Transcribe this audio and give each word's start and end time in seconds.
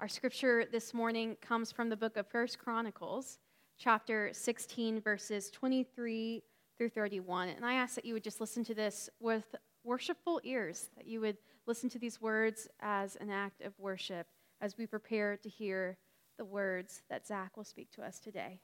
Our 0.00 0.08
scripture 0.08 0.64
this 0.64 0.94
morning 0.94 1.36
comes 1.42 1.70
from 1.70 1.90
the 1.90 1.96
book 1.96 2.16
of 2.16 2.26
First 2.26 2.58
Chronicles, 2.58 3.38
chapter 3.76 4.30
16, 4.32 4.98
verses 5.02 5.50
23 5.50 6.42
through 6.78 6.88
31. 6.88 7.50
And 7.50 7.66
I 7.66 7.74
ask 7.74 7.96
that 7.96 8.06
you 8.06 8.14
would 8.14 8.24
just 8.24 8.40
listen 8.40 8.64
to 8.64 8.74
this 8.74 9.10
with 9.20 9.54
worshipful 9.84 10.40
ears, 10.42 10.88
that 10.96 11.06
you 11.06 11.20
would 11.20 11.36
listen 11.66 11.90
to 11.90 11.98
these 11.98 12.18
words 12.18 12.66
as 12.80 13.16
an 13.16 13.28
act 13.28 13.60
of 13.60 13.78
worship 13.78 14.26
as 14.62 14.78
we 14.78 14.86
prepare 14.86 15.36
to 15.36 15.50
hear 15.50 15.98
the 16.38 16.46
words 16.46 17.02
that 17.10 17.26
Zach 17.26 17.58
will 17.58 17.64
speak 17.64 17.90
to 17.90 18.02
us 18.02 18.18
today. 18.18 18.58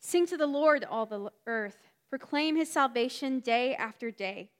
Sing 0.00 0.26
to 0.26 0.36
the 0.36 0.48
Lord, 0.48 0.84
all 0.84 1.06
the 1.06 1.30
earth. 1.46 1.92
Proclaim 2.10 2.56
his 2.56 2.72
salvation 2.72 3.38
day 3.38 3.76
after 3.76 4.10
day. 4.10 4.50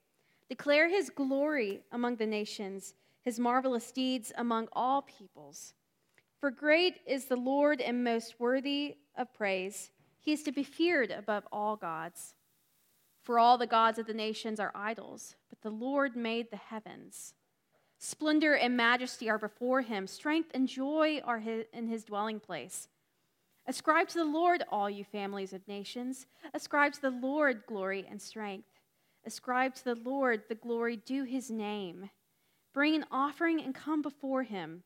Declare 0.48 0.90
his 0.90 1.10
glory 1.10 1.80
among 1.90 2.16
the 2.16 2.26
nations 2.26 2.94
his 3.26 3.40
marvelous 3.40 3.90
deeds 3.90 4.32
among 4.38 4.68
all 4.72 5.02
peoples. 5.02 5.74
For 6.38 6.48
great 6.48 7.00
is 7.08 7.24
the 7.24 7.34
Lord 7.34 7.80
and 7.80 8.04
most 8.04 8.36
worthy 8.38 8.98
of 9.18 9.34
praise. 9.34 9.90
He 10.20 10.32
is 10.32 10.44
to 10.44 10.52
be 10.52 10.62
feared 10.62 11.10
above 11.10 11.42
all 11.50 11.74
gods. 11.74 12.36
For 13.24 13.40
all 13.40 13.58
the 13.58 13.66
gods 13.66 13.98
of 13.98 14.06
the 14.06 14.14
nations 14.14 14.60
are 14.60 14.70
idols, 14.76 15.34
but 15.50 15.60
the 15.60 15.76
Lord 15.76 16.14
made 16.14 16.52
the 16.52 16.56
heavens. 16.56 17.34
Splendor 17.98 18.54
and 18.54 18.76
majesty 18.76 19.28
are 19.28 19.38
before 19.38 19.82
him, 19.82 20.06
strength 20.06 20.52
and 20.54 20.68
joy 20.68 21.20
are 21.24 21.42
in 21.72 21.88
his 21.88 22.04
dwelling 22.04 22.38
place. 22.38 22.86
Ascribe 23.66 24.06
to 24.10 24.18
the 24.18 24.24
Lord, 24.24 24.62
all 24.70 24.88
you 24.88 25.02
families 25.02 25.52
of 25.52 25.66
nations. 25.66 26.26
Ascribe 26.54 26.92
to 26.92 27.02
the 27.02 27.10
Lord 27.10 27.64
glory 27.66 28.06
and 28.08 28.22
strength. 28.22 28.68
Ascribe 29.24 29.74
to 29.74 29.84
the 29.84 29.96
Lord 29.96 30.44
the 30.48 30.54
glory 30.54 30.94
due 30.94 31.24
his 31.24 31.50
name. 31.50 32.08
Bring 32.76 32.94
an 32.94 33.06
offering 33.10 33.62
and 33.62 33.74
come 33.74 34.02
before 34.02 34.42
him. 34.42 34.82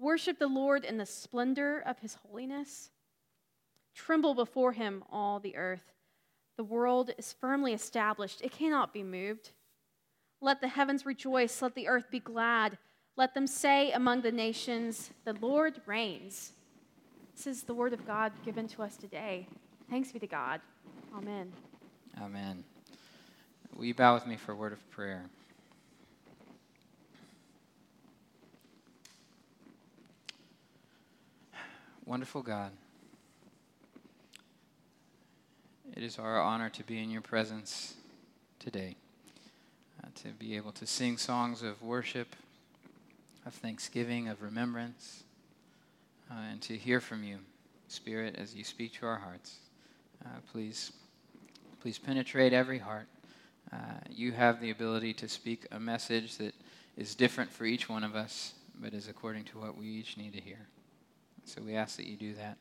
Worship 0.00 0.40
the 0.40 0.48
Lord 0.48 0.84
in 0.84 0.98
the 0.98 1.06
splendor 1.06 1.78
of 1.78 2.00
his 2.00 2.16
holiness. 2.16 2.90
Tremble 3.94 4.34
before 4.34 4.72
him, 4.72 5.04
all 5.12 5.38
the 5.38 5.54
earth. 5.54 5.92
The 6.56 6.64
world 6.64 7.12
is 7.16 7.32
firmly 7.32 7.72
established, 7.72 8.42
it 8.42 8.50
cannot 8.50 8.92
be 8.92 9.04
moved. 9.04 9.52
Let 10.40 10.60
the 10.60 10.66
heavens 10.66 11.06
rejoice, 11.06 11.62
let 11.62 11.76
the 11.76 11.86
earth 11.86 12.10
be 12.10 12.18
glad. 12.18 12.78
Let 13.14 13.32
them 13.32 13.46
say 13.46 13.92
among 13.92 14.22
the 14.22 14.32
nations, 14.32 15.10
The 15.24 15.34
Lord 15.34 15.80
reigns. 15.86 16.50
This 17.36 17.46
is 17.46 17.62
the 17.62 17.74
word 17.74 17.92
of 17.92 18.04
God 18.08 18.32
given 18.44 18.66
to 18.66 18.82
us 18.82 18.96
today. 18.96 19.46
Thanks 19.88 20.10
be 20.10 20.18
to 20.18 20.26
God. 20.26 20.60
Amen. 21.16 21.52
Amen. 22.20 22.64
Will 23.76 23.84
you 23.84 23.94
bow 23.94 24.14
with 24.14 24.26
me 24.26 24.34
for 24.34 24.50
a 24.50 24.56
word 24.56 24.72
of 24.72 24.90
prayer? 24.90 25.22
Wonderful 32.06 32.42
God, 32.42 32.70
it 35.96 36.02
is 36.02 36.18
our 36.18 36.38
honor 36.38 36.68
to 36.68 36.82
be 36.82 37.02
in 37.02 37.10
your 37.10 37.22
presence 37.22 37.94
today, 38.58 38.96
uh, 40.02 40.08
to 40.16 40.28
be 40.38 40.54
able 40.54 40.72
to 40.72 40.86
sing 40.86 41.16
songs 41.16 41.62
of 41.62 41.80
worship, 41.80 42.36
of 43.46 43.54
thanksgiving, 43.54 44.28
of 44.28 44.42
remembrance, 44.42 45.22
uh, 46.30 46.34
and 46.52 46.60
to 46.60 46.76
hear 46.76 47.00
from 47.00 47.24
you, 47.24 47.38
Spirit, 47.88 48.36
as 48.36 48.54
you 48.54 48.64
speak 48.64 48.92
to 48.92 49.06
our 49.06 49.16
hearts. 49.16 49.56
Uh, 50.22 50.28
please, 50.52 50.92
please 51.80 51.96
penetrate 51.96 52.52
every 52.52 52.78
heart. 52.78 53.06
Uh, 53.72 53.76
you 54.10 54.32
have 54.32 54.60
the 54.60 54.70
ability 54.70 55.14
to 55.14 55.26
speak 55.26 55.66
a 55.72 55.80
message 55.80 56.36
that 56.36 56.54
is 56.98 57.14
different 57.14 57.50
for 57.50 57.64
each 57.64 57.88
one 57.88 58.04
of 58.04 58.14
us, 58.14 58.52
but 58.78 58.92
is 58.92 59.08
according 59.08 59.44
to 59.44 59.58
what 59.58 59.74
we 59.74 59.86
each 59.86 60.18
need 60.18 60.34
to 60.34 60.40
hear. 60.40 60.66
So 61.46 61.60
we 61.60 61.76
ask 61.76 61.96
that 61.98 62.06
you 62.06 62.16
do 62.16 62.34
that 62.34 62.56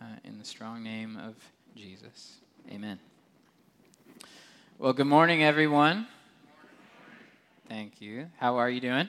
uh, 0.00 0.16
in 0.24 0.38
the 0.38 0.44
strong 0.44 0.82
name 0.82 1.16
of 1.16 1.34
Jesus. 1.74 2.36
Amen. 2.70 2.98
Well, 4.78 4.92
good 4.92 5.06
morning, 5.06 5.42
everyone. 5.42 6.06
Thank 7.70 8.02
you. 8.02 8.26
How 8.38 8.58
are 8.58 8.68
you 8.68 8.82
doing? 8.82 9.08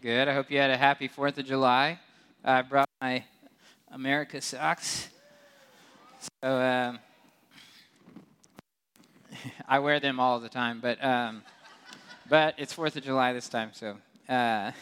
Good. 0.00 0.28
I 0.28 0.32
hope 0.32 0.50
you 0.50 0.58
had 0.58 0.70
a 0.70 0.78
happy 0.78 1.10
4th 1.10 1.36
of 1.38 1.44
July. 1.44 1.98
I 2.42 2.62
brought 2.62 2.88
my 3.02 3.22
America 3.92 4.40
socks. 4.40 5.10
So 6.42 6.58
um, 6.58 6.98
I 9.68 9.78
wear 9.78 10.00
them 10.00 10.18
all 10.18 10.40
the 10.40 10.48
time, 10.48 10.80
but, 10.80 11.04
um, 11.04 11.42
but 12.30 12.54
it's 12.56 12.74
4th 12.74 12.96
of 12.96 13.04
July 13.04 13.34
this 13.34 13.50
time, 13.50 13.72
so. 13.74 13.98
Uh, 14.26 14.72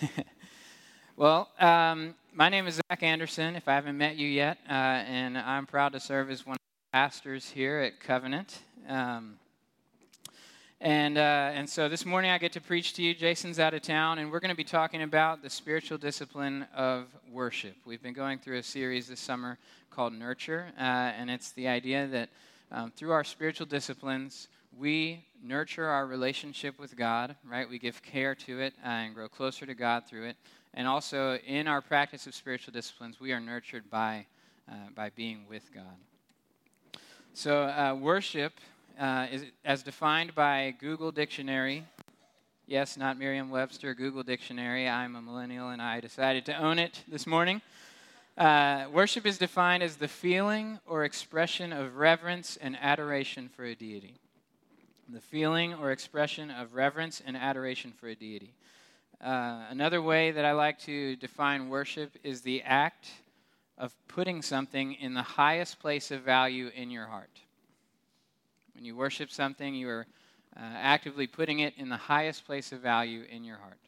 well, 1.17 1.49
um, 1.59 2.15
my 2.39 2.49
name 2.49 2.69
is 2.69 2.81
Zach 2.89 3.03
Anderson, 3.03 3.57
if 3.57 3.67
I 3.67 3.75
haven't 3.75 3.99
met 3.99 4.15
you 4.15 4.29
yet, 4.29 4.59
uh, 4.71 4.73
and 4.73 5.37
I'm 5.37 5.67
proud 5.67 5.93
to 5.95 5.99
serve 5.99 6.31
as 6.31 6.47
one 6.47 6.53
of 6.53 6.59
the 6.59 6.97
pastors 6.97 7.51
here 7.51 7.81
at 7.81 7.99
Covenant. 7.99 8.61
Um, 8.89 9.41
and, 10.81 11.19
uh, 11.19 11.51
and 11.53 11.69
so 11.69 11.89
this 11.89 12.07
morning 12.07 12.31
I 12.31 12.39
get 12.39 12.53
to 12.53 12.61
preach 12.61 12.95
to 12.95 13.03
you. 13.03 13.13
Jason's 13.13 13.59
out 13.59 13.75
of 13.75 13.83
town, 13.83 14.21
and 14.21 14.31
we're 14.31 14.39
going 14.39 14.53
to 14.53 14.57
be 14.57 14.63
talking 14.63 15.03
about 15.03 15.43
the 15.43 15.51
spiritual 15.51 15.99
discipline 15.99 16.65
of 16.77 17.09
worship. 17.29 17.75
We've 17.85 18.01
been 18.01 18.15
going 18.15 18.39
through 18.39 18.59
a 18.59 18.63
series 18.63 19.09
this 19.09 19.19
summer 19.19 19.59
called 19.91 20.13
Nurture, 20.13 20.69
uh, 20.79 20.81
and 20.81 21.29
it's 21.29 21.51
the 21.51 21.67
idea 21.67 22.07
that 22.07 22.29
um, 22.71 22.93
through 22.93 23.11
our 23.11 23.25
spiritual 23.25 23.67
disciplines, 23.67 24.47
we 24.79 25.25
nurture 25.43 25.87
our 25.87 26.07
relationship 26.07 26.79
with 26.79 26.97
God, 26.97 27.35
right? 27.45 27.69
We 27.69 27.81
give 27.81 28.01
care 28.01 28.37
to 28.37 28.61
it 28.61 28.75
uh, 28.85 28.91
and 28.91 29.15
grow 29.17 29.29
closer 29.29 29.67
to 29.67 29.75
God 29.75 30.05
through 30.07 30.27
it. 30.27 30.37
And 30.75 30.87
also, 30.87 31.37
in 31.47 31.67
our 31.67 31.81
practice 31.81 32.27
of 32.27 32.35
spiritual 32.35 32.73
disciplines, 32.73 33.21
we 33.21 33.33
are 33.33 33.41
nurtured 33.41 33.91
by, 33.91 34.27
uh, 34.71 34.75
by 34.95 35.11
being 35.11 35.47
with 35.49 35.73
God. 35.75 35.97
So, 37.35 37.63
uh, 37.63 37.97
worship 37.99 38.53
uh, 38.99 39.27
is 39.31 39.45
as 39.65 39.83
defined 39.83 40.35
by 40.35 40.75
Google 40.79 41.13
Dictionary. 41.13 41.85
Yes, 42.67 42.97
not 42.97 43.19
Merriam 43.19 43.49
Webster, 43.49 43.95
Google 43.95 44.23
Dictionary. 44.23 44.89
I'm 44.89 45.17
a 45.17 45.23
millennial 45.23 45.71
and 45.71 45.81
I 45.81 46.01
decided 46.01 46.45
to 46.47 46.57
own 46.57 46.79
it 46.79 47.03
this 47.09 47.27
morning. 47.27 47.63
Uh, 48.37 48.87
worship 48.93 49.27
is 49.27 49.39
defined 49.39 49.83
as 49.83 49.97
the 49.97 50.07
feeling 50.07 50.79
or 50.87 51.03
expression 51.05 51.73
of 51.73 51.97
reverence 51.97 52.57
and 52.61 52.77
adoration 52.81 53.49
for 53.49 53.65
a 53.65 53.75
deity. 53.75 54.15
The 55.09 55.21
feeling 55.21 55.75
or 55.75 55.91
expression 55.91 56.51
of 56.51 56.75
reverence 56.75 57.23
and 57.25 57.37
adoration 57.37 57.93
for 57.99 58.09
a 58.09 58.15
deity. 58.15 58.53
Uh, 59.21 59.65
another 59.71 60.01
way 60.01 60.31
that 60.31 60.45
I 60.45 60.53
like 60.53 60.79
to 60.81 61.17
define 61.17 61.69
worship 61.69 62.13
is 62.23 62.43
the 62.43 62.63
act 62.63 63.09
of 63.77 63.93
putting 64.07 64.43
something 64.43 64.93
in 64.95 65.13
the 65.13 65.23
highest 65.23 65.81
place 65.81 66.13
of 66.13 66.23
value 66.23 66.71
in 66.75 66.89
your 66.91 67.07
heart. 67.07 67.41
When 68.75 68.85
you 68.85 68.95
worship 68.95 69.33
something, 69.33 69.75
you 69.75 69.89
are 69.89 70.07
uh, 70.57 70.61
actively 70.63 71.27
putting 71.27 71.59
it 71.59 71.75
in 71.79 71.89
the 71.89 71.97
highest 71.97 72.47
place 72.47 72.71
of 72.71 72.79
value 72.79 73.25
in 73.29 73.43
your 73.43 73.57
heart. 73.57 73.79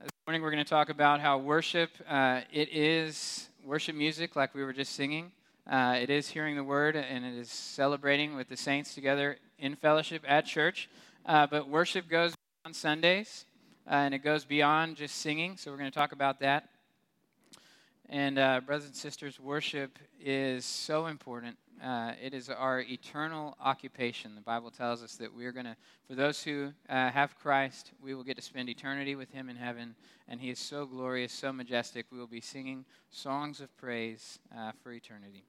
This 0.00 0.10
morning, 0.26 0.40
we're 0.40 0.50
going 0.50 0.64
to 0.64 0.70
talk 0.70 0.88
about 0.88 1.20
how 1.20 1.36
worship 1.36 1.90
uh, 2.08 2.40
it 2.50 2.70
is 2.72 3.50
worship 3.66 3.94
music, 3.94 4.34
like 4.34 4.54
we 4.54 4.64
were 4.64 4.72
just 4.72 4.94
singing. 4.94 5.30
Uh, 5.70 5.98
it 6.00 6.08
is 6.08 6.30
hearing 6.30 6.56
the 6.56 6.64
word, 6.64 6.96
and 6.96 7.22
it 7.22 7.34
is 7.34 7.50
celebrating 7.50 8.34
with 8.34 8.48
the 8.48 8.56
saints 8.56 8.94
together 8.94 9.36
in 9.58 9.76
fellowship 9.76 10.24
at 10.26 10.46
church. 10.46 10.88
Uh, 11.26 11.46
but 11.46 11.68
worship 11.68 12.08
goes 12.08 12.34
on 12.70 12.74
Sundays, 12.74 13.46
uh, 13.88 13.94
and 13.94 14.14
it 14.14 14.20
goes 14.20 14.44
beyond 14.44 14.94
just 14.94 15.16
singing. 15.16 15.56
So 15.56 15.72
we're 15.72 15.76
going 15.76 15.90
to 15.90 15.98
talk 15.98 16.12
about 16.12 16.38
that. 16.38 16.68
And 18.08 18.38
uh, 18.38 18.60
brothers 18.64 18.86
and 18.86 18.94
sisters, 18.94 19.40
worship 19.40 19.98
is 20.20 20.64
so 20.64 21.06
important. 21.06 21.56
Uh, 21.82 22.12
it 22.22 22.32
is 22.32 22.48
our 22.48 22.82
eternal 22.82 23.56
occupation. 23.60 24.36
The 24.36 24.40
Bible 24.40 24.70
tells 24.70 25.02
us 25.02 25.16
that 25.16 25.34
we're 25.34 25.50
going 25.50 25.66
to, 25.66 25.74
for 26.06 26.14
those 26.14 26.44
who 26.44 26.72
uh, 26.88 27.10
have 27.10 27.36
Christ, 27.36 27.90
we 28.00 28.14
will 28.14 28.22
get 28.22 28.36
to 28.36 28.42
spend 28.42 28.68
eternity 28.68 29.16
with 29.16 29.32
Him 29.32 29.48
in 29.48 29.56
heaven. 29.56 29.96
And 30.28 30.40
He 30.40 30.50
is 30.50 30.60
so 30.60 30.86
glorious, 30.86 31.32
so 31.32 31.52
majestic. 31.52 32.06
We 32.12 32.18
will 32.18 32.28
be 32.28 32.40
singing 32.40 32.84
songs 33.10 33.60
of 33.60 33.76
praise 33.78 34.38
uh, 34.56 34.70
for 34.80 34.92
eternity. 34.92 35.42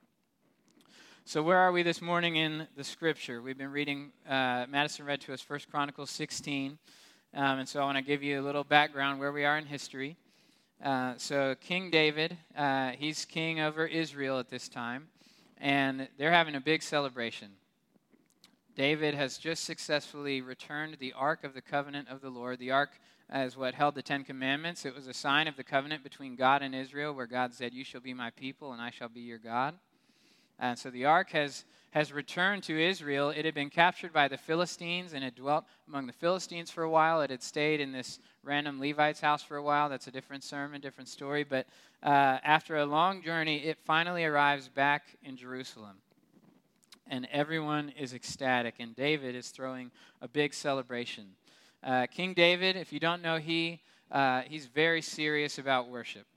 So, 1.24 1.44
where 1.44 1.58
are 1.58 1.72
we 1.72 1.84
this 1.84 2.02
morning 2.02 2.38
in 2.38 2.68
the 2.76 2.84
scripture? 2.84 3.44
We've 3.44 3.58
been 3.58 3.72
reading, 3.72 4.12
uh, 4.28 4.66
Madison 4.68 5.06
read 5.06 5.22
to 5.22 5.34
us 5.34 5.40
First 5.40 5.70
Chronicles 5.70 6.10
16. 6.10 6.80
Um, 7.34 7.60
and 7.60 7.70
so, 7.70 7.82
I 7.82 7.86
want 7.86 7.98
to 7.98 8.04
give 8.04 8.22
you 8.22 8.42
a 8.42 8.44
little 8.44 8.66
background 8.66 9.20
where 9.20 9.32
we 9.32 9.46
are 9.46 9.58
in 9.58 9.66
history. 9.66 10.18
Uh, 10.84 11.14
so, 11.16 11.56
King 11.62 11.90
David, 11.90 12.38
uh, 12.58 12.92
he's 12.92 13.24
king 13.24 13.62
over 13.62 13.86
Israel 13.86 14.38
at 14.38 14.50
this 14.50 14.68
time, 14.68 15.08
and 15.58 16.10
they're 16.18 16.34
having 16.34 16.56
a 16.56 16.60
big 16.60 16.84
celebration. 16.84 17.52
David 18.76 19.14
has 19.14 19.38
just 19.38 19.64
successfully 19.64 20.42
returned 20.42 20.98
the 21.00 21.14
Ark 21.14 21.46
of 21.46 21.54
the 21.54 21.62
Covenant 21.62 22.10
of 22.10 22.20
the 22.20 22.30
Lord. 22.30 22.60
The 22.60 22.72
Ark 22.72 23.00
is 23.34 23.56
what 23.56 23.76
held 23.76 23.96
the 23.96 24.02
Ten 24.02 24.26
Commandments. 24.26 24.84
It 24.86 24.94
was 24.94 25.08
a 25.08 25.14
sign 25.14 25.48
of 25.48 25.56
the 25.56 25.64
covenant 25.64 26.04
between 26.04 26.36
God 26.36 26.62
and 26.62 26.76
Israel, 26.76 27.14
where 27.14 27.28
God 27.28 27.54
said, 27.54 27.74
You 27.74 27.86
shall 27.86 28.02
be 28.02 28.14
my 28.14 28.32
people, 28.32 28.74
and 28.74 28.82
I 28.82 28.90
shall 28.90 29.08
be 29.08 29.22
your 29.22 29.38
God. 29.38 29.76
And 30.62 30.78
so 30.78 30.92
the 30.92 31.06
ark 31.06 31.32
has, 31.32 31.66
has 31.90 32.14
returned 32.14 32.62
to 32.64 32.80
Israel. 32.80 33.32
It 33.32 33.46
had 33.46 33.56
been 33.56 33.72
captured 33.72 34.14
by 34.14 34.28
the 34.28 34.38
Philistines 34.38 35.14
and 35.14 35.24
had 35.24 35.34
dwelt 35.34 35.66
among 35.88 36.06
the 36.06 36.14
Philistines 36.14 36.70
for 36.70 36.84
a 36.84 36.90
while. 36.90 37.22
It 37.22 37.32
had 37.32 37.42
stayed 37.42 37.82
in 37.82 37.92
this 37.92 38.20
random 38.44 38.80
Levite's 38.80 39.20
house 39.20 39.42
for 39.42 39.58
a 39.58 39.64
while. 39.64 39.90
That's 39.90 40.06
a 40.06 40.12
different 40.12 40.44
sermon, 40.44 40.80
different 40.80 41.10
story. 41.10 41.44
But 41.44 41.66
uh, 42.04 42.38
after 42.44 42.78
a 42.78 42.86
long 42.86 43.24
journey, 43.24 43.58
it 43.58 43.80
finally 43.80 44.24
arrives 44.24 44.70
back 44.70 45.18
in 45.24 45.36
Jerusalem. 45.36 45.98
And 47.08 47.28
everyone 47.32 47.90
is 47.98 48.14
ecstatic, 48.14 48.76
and 48.80 48.96
David 48.96 49.36
is 49.36 49.50
throwing 49.50 49.90
a 50.22 50.28
big 50.28 50.54
celebration. 50.54 51.26
Uh, 51.84 52.06
King 52.06 52.36
David, 52.36 52.78
if 52.78 52.94
you 52.94 53.00
don't 53.00 53.24
know, 53.24 53.38
he, 53.38 53.82
uh, 54.12 54.44
he's 54.44 54.68
very 54.68 55.02
serious 55.02 55.58
about 55.58 55.90
worship. 55.90 56.28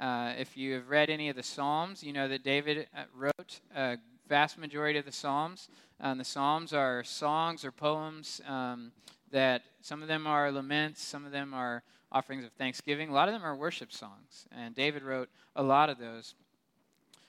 Uh, 0.00 0.32
if 0.38 0.56
you 0.56 0.72
have 0.72 0.88
read 0.88 1.10
any 1.10 1.28
of 1.28 1.36
the 1.36 1.42
Psalms, 1.42 2.02
you 2.02 2.14
know 2.14 2.26
that 2.26 2.42
David 2.42 2.88
uh, 2.96 3.02
wrote 3.14 3.60
a 3.76 3.98
vast 4.30 4.56
majority 4.56 4.98
of 4.98 5.04
the 5.04 5.12
Psalms. 5.12 5.68
Um, 6.00 6.16
the 6.16 6.24
Psalms 6.24 6.72
are 6.72 7.04
songs 7.04 7.66
or 7.66 7.70
poems 7.70 8.40
um, 8.48 8.92
that 9.30 9.60
some 9.82 10.00
of 10.00 10.08
them 10.08 10.26
are 10.26 10.50
laments, 10.50 11.02
some 11.02 11.26
of 11.26 11.32
them 11.32 11.52
are 11.52 11.82
offerings 12.10 12.46
of 12.46 12.52
thanksgiving. 12.52 13.10
A 13.10 13.12
lot 13.12 13.28
of 13.28 13.34
them 13.34 13.44
are 13.44 13.54
worship 13.54 13.92
songs, 13.92 14.48
and 14.56 14.74
David 14.74 15.02
wrote 15.02 15.28
a 15.54 15.62
lot 15.62 15.90
of 15.90 15.98
those. 15.98 16.34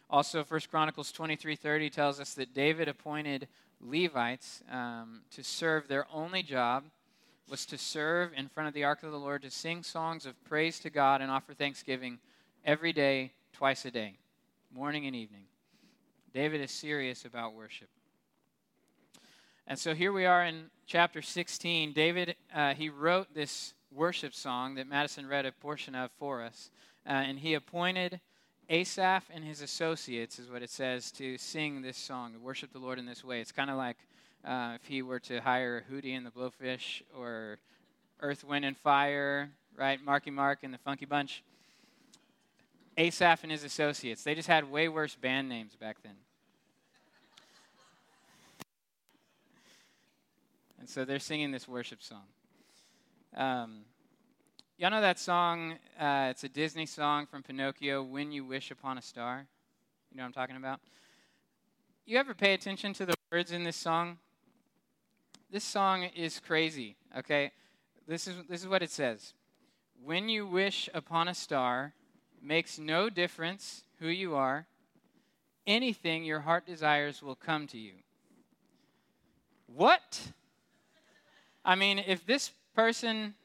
Also, 0.09 0.41
1 0.41 0.61
Chronicles 0.71 1.11
23:30 1.11 1.91
tells 1.91 2.21
us 2.21 2.33
that 2.35 2.53
David 2.53 2.87
appointed 2.87 3.49
Levites 3.81 4.63
um, 4.71 5.23
to 5.31 5.43
serve. 5.43 5.89
Their 5.89 6.07
only 6.09 6.41
job 6.41 6.85
was 7.49 7.65
to 7.65 7.77
serve 7.77 8.31
in 8.33 8.47
front 8.47 8.69
of 8.69 8.73
the 8.73 8.85
ark 8.85 9.03
of 9.03 9.11
the 9.11 9.19
Lord, 9.19 9.41
to 9.41 9.51
sing 9.51 9.83
songs 9.83 10.25
of 10.25 10.41
praise 10.45 10.79
to 10.79 10.89
God 10.89 11.19
and 11.19 11.29
offer 11.29 11.53
thanksgiving 11.53 12.19
every 12.65 12.93
day, 12.93 13.31
twice 13.53 13.85
a 13.85 13.91
day, 13.91 14.15
morning 14.73 15.05
and 15.07 15.15
evening. 15.15 15.45
David 16.33 16.61
is 16.61 16.71
serious 16.71 17.25
about 17.25 17.53
worship. 17.53 17.89
And 19.67 19.77
so 19.77 19.93
here 19.93 20.11
we 20.11 20.25
are 20.25 20.45
in 20.45 20.65
chapter 20.85 21.21
16. 21.21 21.93
David, 21.93 22.35
uh, 22.53 22.73
he 22.73 22.89
wrote 22.89 23.33
this 23.33 23.73
worship 23.91 24.33
song 24.33 24.75
that 24.75 24.87
Madison 24.87 25.27
read 25.27 25.45
a 25.45 25.51
portion 25.51 25.95
of 25.95 26.11
for 26.19 26.41
us. 26.41 26.71
Uh, 27.05 27.11
and 27.11 27.39
he 27.39 27.53
appointed 27.55 28.19
Asaph 28.69 29.23
and 29.33 29.43
his 29.43 29.61
associates, 29.61 30.39
is 30.39 30.49
what 30.49 30.61
it 30.61 30.69
says, 30.69 31.11
to 31.13 31.37
sing 31.37 31.81
this 31.81 31.97
song, 31.97 32.33
to 32.33 32.39
worship 32.39 32.71
the 32.71 32.79
Lord 32.79 32.99
in 32.99 33.05
this 33.05 33.23
way. 33.23 33.41
It's 33.41 33.51
kind 33.51 33.69
of 33.69 33.77
like 33.77 33.97
uh, 34.45 34.73
if 34.75 34.87
he 34.87 35.01
were 35.01 35.19
to 35.21 35.41
hire 35.41 35.83
Hootie 35.91 36.15
and 36.15 36.25
the 36.25 36.31
Blowfish 36.31 37.01
or 37.17 37.57
Earth, 38.21 38.43
Wind, 38.43 38.65
and 38.65 38.77
Fire, 38.77 39.49
right? 39.75 40.03
Marky 40.03 40.31
Mark 40.31 40.59
and 40.63 40.73
the 40.73 40.77
Funky 40.77 41.05
Bunch. 41.05 41.43
Asaph 42.97 43.43
and 43.43 43.51
his 43.51 43.63
associates. 43.63 44.23
They 44.23 44.35
just 44.35 44.47
had 44.47 44.69
way 44.69 44.87
worse 44.87 45.15
band 45.15 45.49
names 45.49 45.75
back 45.75 45.97
then. 46.03 46.15
And 50.79 50.89
so 50.89 51.05
they're 51.05 51.19
singing 51.19 51.51
this 51.51 51.67
worship 51.67 52.01
song. 52.01 52.23
Um, 53.35 53.81
y'all 54.77 54.89
know 54.89 55.01
that 55.01 55.19
song? 55.19 55.73
Uh, 55.99 56.27
it's 56.31 56.43
a 56.43 56.49
Disney 56.49 56.85
song 56.85 57.27
from 57.27 57.43
Pinocchio, 57.43 58.03
When 58.03 58.31
You 58.31 58.43
Wish 58.43 58.71
Upon 58.71 58.97
a 58.97 59.01
Star. 59.01 59.45
You 60.11 60.17
know 60.17 60.23
what 60.23 60.27
I'm 60.27 60.33
talking 60.33 60.55
about? 60.55 60.79
You 62.05 62.17
ever 62.17 62.33
pay 62.33 62.53
attention 62.53 62.93
to 62.93 63.05
the 63.05 63.13
words 63.31 63.51
in 63.51 63.63
this 63.63 63.77
song? 63.77 64.17
This 65.51 65.63
song 65.63 66.03
is 66.15 66.39
crazy, 66.39 66.95
okay? 67.17 67.51
This 68.07 68.27
is, 68.27 68.35
this 68.49 68.61
is 68.61 68.67
what 68.67 68.81
it 68.81 68.89
says 68.89 69.33
When 70.03 70.29
you 70.29 70.47
wish 70.47 70.89
upon 70.93 71.27
a 71.27 71.33
star, 71.33 71.93
makes 72.41 72.79
no 72.79 73.09
difference 73.09 73.83
who 73.99 74.07
you 74.07 74.35
are. 74.35 74.65
Anything 75.67 76.23
your 76.23 76.41
heart 76.41 76.65
desires 76.65 77.21
will 77.21 77.35
come 77.35 77.67
to 77.67 77.77
you. 77.77 77.93
What? 79.67 80.31
I 81.63 81.75
mean, 81.75 81.99
if 81.99 82.25
this 82.25 82.51
person 82.75 83.35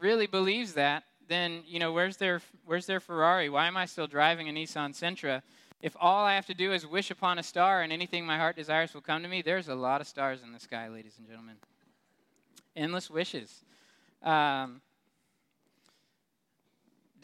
really 0.00 0.26
believes 0.26 0.72
that, 0.74 1.04
then 1.28 1.62
you 1.66 1.78
know 1.78 1.92
where's 1.92 2.16
their 2.16 2.40
where's 2.64 2.86
their 2.86 3.00
Ferrari? 3.00 3.48
Why 3.48 3.66
am 3.66 3.76
I 3.76 3.86
still 3.86 4.06
driving 4.06 4.48
a 4.48 4.52
Nissan 4.52 4.90
Sentra? 4.90 5.42
If 5.80 5.96
all 6.00 6.24
I 6.24 6.34
have 6.34 6.46
to 6.46 6.54
do 6.54 6.72
is 6.72 6.86
wish 6.86 7.10
upon 7.10 7.38
a 7.38 7.42
star 7.42 7.82
and 7.82 7.92
anything 7.92 8.24
my 8.24 8.38
heart 8.38 8.56
desires 8.56 8.94
will 8.94 9.02
come 9.02 9.22
to 9.22 9.28
me, 9.28 9.42
there's 9.42 9.68
a 9.68 9.74
lot 9.74 10.00
of 10.00 10.06
stars 10.06 10.42
in 10.42 10.52
the 10.52 10.60
sky, 10.60 10.88
ladies 10.88 11.16
and 11.18 11.26
gentlemen. 11.26 11.56
Endless 12.74 13.10
wishes. 13.10 13.64
Um, 14.22 14.80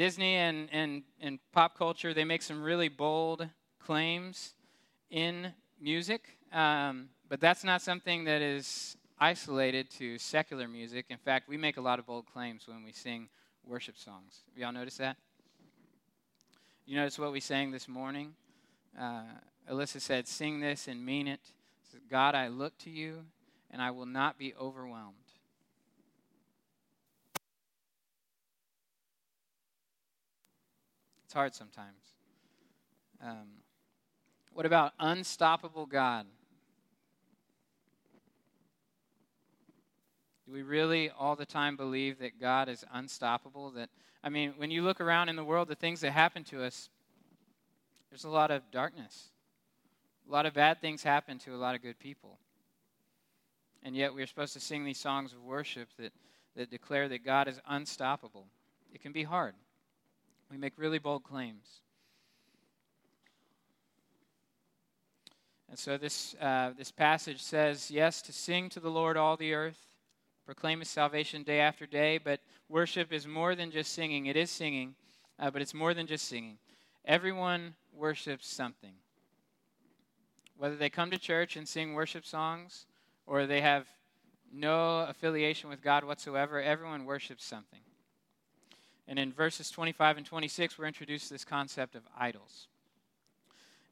Disney 0.00 0.36
and, 0.36 0.70
and, 0.72 1.02
and 1.20 1.38
pop 1.52 1.76
culture, 1.76 2.14
they 2.14 2.24
make 2.24 2.40
some 2.40 2.62
really 2.62 2.88
bold 2.88 3.46
claims 3.84 4.54
in 5.10 5.52
music, 5.78 6.38
um, 6.54 7.10
but 7.28 7.38
that's 7.38 7.64
not 7.64 7.82
something 7.82 8.24
that 8.24 8.40
is 8.40 8.96
isolated 9.18 9.90
to 9.90 10.16
secular 10.16 10.66
music. 10.66 11.04
In 11.10 11.18
fact, 11.18 11.50
we 11.50 11.58
make 11.58 11.76
a 11.76 11.82
lot 11.82 11.98
of 11.98 12.06
bold 12.06 12.24
claims 12.24 12.66
when 12.66 12.82
we 12.82 12.92
sing 12.92 13.28
worship 13.62 13.98
songs. 13.98 14.40
Have 14.48 14.58
y'all 14.58 14.72
notice 14.72 14.96
that? 14.96 15.18
You 16.86 16.96
notice 16.96 17.18
what 17.18 17.30
we 17.30 17.40
sang 17.40 17.70
this 17.70 17.86
morning? 17.86 18.32
Uh, 18.98 19.24
Alyssa 19.70 20.00
said, 20.00 20.26
Sing 20.26 20.60
this 20.60 20.88
and 20.88 21.04
mean 21.04 21.28
it. 21.28 21.40
God, 22.10 22.34
I 22.34 22.48
look 22.48 22.78
to 22.78 22.90
you 22.90 23.26
and 23.70 23.82
I 23.82 23.90
will 23.90 24.06
not 24.06 24.38
be 24.38 24.54
overwhelmed. 24.58 25.19
It's 31.30 31.34
hard 31.36 31.54
sometimes. 31.54 32.16
Um, 33.22 33.46
what 34.52 34.66
about 34.66 34.94
unstoppable 34.98 35.86
God? 35.86 36.26
Do 40.44 40.52
we 40.52 40.62
really 40.62 41.08
all 41.08 41.36
the 41.36 41.46
time 41.46 41.76
believe 41.76 42.18
that 42.18 42.40
God 42.40 42.68
is 42.68 42.84
unstoppable? 42.92 43.70
That 43.70 43.90
I 44.24 44.28
mean, 44.28 44.54
when 44.56 44.72
you 44.72 44.82
look 44.82 45.00
around 45.00 45.28
in 45.28 45.36
the 45.36 45.44
world, 45.44 45.68
the 45.68 45.76
things 45.76 46.00
that 46.00 46.10
happen 46.10 46.42
to 46.46 46.64
us, 46.64 46.90
there's 48.10 48.24
a 48.24 48.28
lot 48.28 48.50
of 48.50 48.68
darkness. 48.72 49.28
A 50.28 50.32
lot 50.32 50.46
of 50.46 50.54
bad 50.54 50.80
things 50.80 51.04
happen 51.04 51.38
to 51.38 51.54
a 51.54 51.58
lot 51.58 51.76
of 51.76 51.82
good 51.82 52.00
people. 52.00 52.40
And 53.84 53.94
yet 53.94 54.12
we're 54.12 54.26
supposed 54.26 54.54
to 54.54 54.60
sing 54.60 54.84
these 54.84 54.98
songs 54.98 55.32
of 55.32 55.44
worship 55.44 55.90
that, 55.96 56.12
that 56.56 56.72
declare 56.72 57.08
that 57.08 57.24
God 57.24 57.46
is 57.46 57.60
unstoppable. 57.68 58.48
It 58.92 59.00
can 59.00 59.12
be 59.12 59.22
hard. 59.22 59.54
We 60.50 60.56
make 60.56 60.72
really 60.76 60.98
bold 60.98 61.22
claims. 61.22 61.80
And 65.68 65.78
so 65.78 65.96
this, 65.96 66.34
uh, 66.40 66.72
this 66.76 66.90
passage 66.90 67.40
says, 67.40 67.90
yes, 67.90 68.20
to 68.22 68.32
sing 68.32 68.68
to 68.70 68.80
the 68.80 68.90
Lord 68.90 69.16
all 69.16 69.36
the 69.36 69.54
earth, 69.54 69.78
proclaim 70.44 70.80
his 70.80 70.88
salvation 70.88 71.44
day 71.44 71.60
after 71.60 71.86
day, 71.86 72.18
but 72.18 72.40
worship 72.68 73.12
is 73.12 73.28
more 73.28 73.54
than 73.54 73.70
just 73.70 73.92
singing. 73.92 74.26
It 74.26 74.36
is 74.36 74.50
singing, 74.50 74.96
uh, 75.38 75.52
but 75.52 75.62
it's 75.62 75.72
more 75.72 75.94
than 75.94 76.08
just 76.08 76.26
singing. 76.26 76.58
Everyone 77.04 77.74
worships 77.94 78.48
something. 78.48 78.94
Whether 80.56 80.74
they 80.74 80.90
come 80.90 81.12
to 81.12 81.18
church 81.18 81.56
and 81.56 81.68
sing 81.68 81.94
worship 81.94 82.26
songs 82.26 82.86
or 83.24 83.46
they 83.46 83.60
have 83.60 83.86
no 84.52 85.06
affiliation 85.08 85.70
with 85.70 85.80
God 85.80 86.02
whatsoever, 86.02 86.60
everyone 86.60 87.04
worships 87.04 87.44
something. 87.44 87.80
And 89.08 89.18
in 89.18 89.32
verses 89.32 89.70
25 89.70 90.18
and 90.18 90.26
26, 90.26 90.78
we're 90.78 90.86
introduced 90.86 91.28
to 91.28 91.34
this 91.34 91.44
concept 91.44 91.94
of 91.94 92.02
idols. 92.16 92.68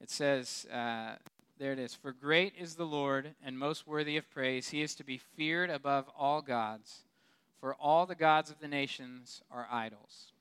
It 0.01 0.11
says, 0.11 0.67
uh, 0.73 1.17
there 1.59 1.73
it 1.73 1.79
is 1.79 1.95
For 1.95 2.13
great 2.13 2.55
is 2.57 2.77
the 2.77 2.85
Lord 2.85 3.35
and 3.45 3.59
most 3.59 3.87
worthy 3.87 4.17
of 4.17 4.31
praise. 4.31 4.69
He 4.69 4.83
is 4.83 4.95
to 4.95 5.05
be 5.05 5.19
feared 5.19 5.71
above 5.71 6.09
all 6.17 6.41
gods, 6.41 7.03
for 7.61 7.75
all 7.75 8.07
the 8.07 8.15
gods 8.15 8.51
of 8.51 8.61
the 8.61 8.69
nations 8.69 9.43
are 9.51 9.67
idols. 9.71 10.33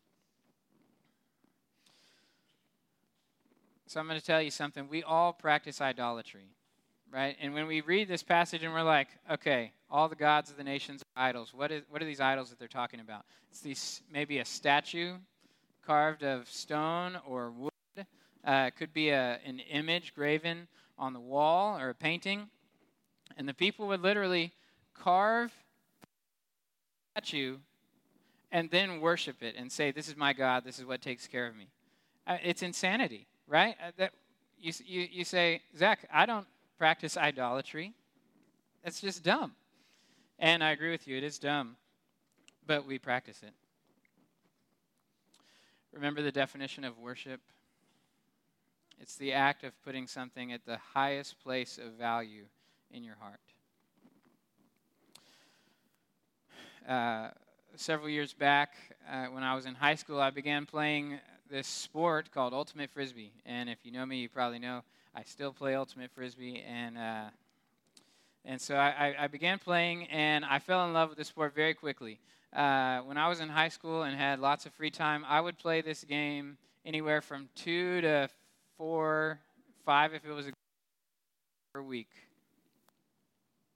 So 3.88 4.00
I'm 4.00 4.08
going 4.08 4.20
to 4.20 4.26
tell 4.26 4.42
you 4.42 4.52
something. 4.52 4.88
We 4.90 5.02
all 5.02 5.34
practice 5.34 5.82
idolatry 5.82 6.50
right? 7.12 7.36
And 7.40 7.54
when 7.54 7.68
we 7.68 7.82
read 7.82 8.08
this 8.08 8.24
passage 8.24 8.64
and 8.64 8.74
we're 8.74 8.84
like, 8.84 9.10
okay, 9.32 9.72
all 9.90 10.10
the 10.10 10.16
gods 10.16 10.50
of 10.50 10.58
the 10.58 10.64
nations 10.64 11.02
are 11.16 11.24
idols. 11.24 11.54
What, 11.54 11.72
is, 11.72 11.84
what 11.90 12.02
are 12.02 12.06
these 12.06 12.20
idols 12.20 12.50
that 12.50 12.60
they're 12.60 12.68
talking 12.68 13.00
about? 13.00 13.26
It's 13.50 13.62
these 13.62 14.02
maybe 14.12 14.40
a 14.40 14.46
statue 14.46 15.16
carved 15.86 16.24
of 16.24 16.50
stone 16.50 17.18
or 17.26 17.52
wood. 17.52 17.72
Uh, 17.98 18.66
it 18.68 18.76
could 18.76 18.94
be 18.94 19.10
a, 19.10 19.40
an 19.46 19.60
image 19.60 20.14
graven 20.14 20.68
on 20.98 21.14
the 21.14 21.20
wall 21.20 21.80
or 21.80 21.90
a 21.90 21.96
painting. 21.96 22.50
And 23.38 23.48
the 23.48 23.54
people 23.54 23.88
would 23.88 24.02
literally 24.02 24.52
carve 24.94 25.54
a 27.16 27.22
statue 27.22 27.58
and 28.52 28.70
then 28.72 29.02
worship 29.02 29.42
it 29.42 29.56
and 29.58 29.72
say, 29.72 29.92
This 29.92 30.08
is 30.08 30.18
my 30.18 30.34
God, 30.34 30.64
this 30.64 30.80
is 30.80 30.86
what 30.86 31.02
takes 31.02 31.28
care 31.28 31.48
of 31.48 31.56
me. 31.56 31.68
Uh, 32.26 32.38
it's 32.44 32.62
insanity, 32.62 33.28
right? 33.48 33.76
Uh, 33.82 33.92
that, 33.98 34.14
you, 34.60 34.74
you, 34.86 35.08
you 35.12 35.24
say, 35.24 35.62
Zach, 35.78 36.08
I 36.12 36.26
don't 36.26 36.48
practice 36.78 37.16
idolatry. 37.18 37.94
That's 38.84 39.02
just 39.02 39.24
dumb. 39.24 39.54
And 40.40 40.64
I 40.64 40.72
agree 40.72 40.92
with 40.92 41.08
you, 41.08 41.18
it 41.18 41.24
is 41.24 41.40
dumb, 41.40 41.78
but 42.66 42.86
we 42.86 43.00
practice 43.00 43.42
it. 43.42 43.54
Remember 45.92 46.22
the 46.22 46.32
definition 46.32 46.84
of 46.84 47.00
worship? 47.00 47.42
It's 49.00 49.16
the 49.16 49.34
act 49.34 49.64
of 49.64 49.74
putting 49.84 50.06
something 50.06 50.52
at 50.52 50.66
the 50.66 50.78
highest 50.94 51.40
place 51.42 51.80
of 51.80 51.94
value 51.94 52.46
in 52.92 53.04
your 53.04 53.16
heart. 53.16 53.40
Uh, 56.88 57.32
several 57.76 58.10
years 58.10 58.34
back, 58.34 58.76
uh, 59.12 59.26
when 59.26 59.44
I 59.44 59.56
was 59.56 59.66
in 59.66 59.76
high 59.76 59.96
school, 59.96 60.20
I 60.20 60.30
began 60.30 60.66
playing 60.66 61.20
this 61.50 61.68
sport 61.68 62.32
called 62.32 62.54
Ultimate 62.54 62.92
Frisbee. 62.92 63.34
And 63.46 63.70
if 63.70 63.80
you 63.84 63.92
know 63.92 64.06
me, 64.06 64.18
you 64.18 64.30
probably 64.30 64.60
know 64.60 64.84
I 65.16 65.24
still 65.24 65.52
play 65.52 65.76
Ultimate 65.76 66.12
Frisbee. 66.12 66.64
And, 66.68 66.98
uh, 66.98 67.26
and 68.48 68.62
so 68.62 68.78
I, 68.78 69.14
I, 69.20 69.28
began 69.28 69.60
playing, 69.60 70.06
and 70.06 70.46
I 70.46 70.60
fell 70.60 70.86
in 70.88 70.94
love 70.94 71.10
with 71.10 71.18
the 71.18 71.26
sport 71.26 71.54
very 71.54 71.74
quickly. 71.74 72.18
Uh, 72.56 73.00
when 73.02 73.18
I 73.18 73.28
was 73.28 73.42
in 73.42 73.50
high 73.50 73.68
school 73.68 74.04
and 74.04 74.16
had 74.16 74.40
lots 74.40 74.66
of 74.66 74.72
free 74.72 74.90
time, 74.90 75.26
I 75.28 75.42
would 75.42 75.58
play 75.58 75.82
this 75.82 76.06
game 76.06 76.58
anywhere 76.86 77.20
from 77.20 77.50
two 77.56 78.00
to 78.00 78.30
four, 78.78 79.42
five 79.86 80.14
if 80.14 80.24
it 80.24 80.32
was 80.32 80.48
a 81.76 81.82
week. 81.82 82.08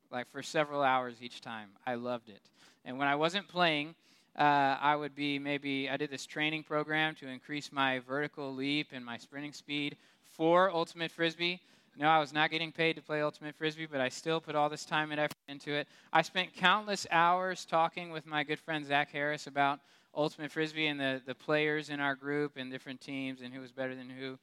Like 0.09 0.31
for 0.31 0.41
several 0.41 0.81
hours 0.83 1.17
each 1.21 1.41
time. 1.41 1.71
I 1.85 1.95
loved 1.95 2.29
it. 2.29 2.41
And 2.85 2.97
when 2.97 3.09
I 3.09 3.15
wasn't 3.15 3.49
playing, 3.49 3.93
uh, 4.39 4.77
I 4.79 4.95
would 4.95 5.15
be 5.15 5.37
maybe, 5.37 5.89
I 5.89 5.97
did 5.97 6.09
this 6.09 6.25
training 6.25 6.63
program 6.63 7.13
to 7.15 7.27
increase 7.27 7.73
my 7.73 7.99
vertical 7.99 8.55
leap 8.55 8.87
and 8.93 9.03
my 9.03 9.17
sprinting 9.17 9.51
speed 9.51 9.97
for 10.23 10.71
Ultimate 10.71 11.11
Frisbee. 11.11 11.59
No, 11.97 12.07
I 12.07 12.19
was 12.19 12.33
not 12.33 12.51
getting 12.51 12.71
paid 12.71 12.95
to 12.95 13.01
play 13.01 13.21
Ultimate 13.21 13.55
Frisbee, 13.55 13.85
but 13.85 13.99
I 14.01 14.09
still 14.09 14.39
put 14.39 14.55
all 14.55 14.69
this 14.69 14.85
time 14.85 15.11
and 15.11 15.19
effort 15.19 15.35
into 15.47 15.73
it. 15.73 15.87
I 16.11 16.21
spent 16.21 16.53
countless 16.53 17.05
hours 17.11 17.65
talking 17.65 18.11
with 18.11 18.25
my 18.25 18.43
good 18.43 18.59
friend 18.59 18.85
Zach 18.85 19.11
Harris 19.11 19.47
about 19.47 19.79
Ultimate 20.15 20.51
Frisbee 20.51 20.87
and 20.87 20.99
the, 20.99 21.21
the 21.25 21.35
players 21.35 21.89
in 21.89 21.99
our 21.99 22.15
group 22.15 22.53
and 22.55 22.71
different 22.71 23.01
teams 23.01 23.41
and 23.41 23.53
who 23.53 23.61
was 23.61 23.71
better 23.71 23.93
than 23.93 24.09
who, 24.09 24.39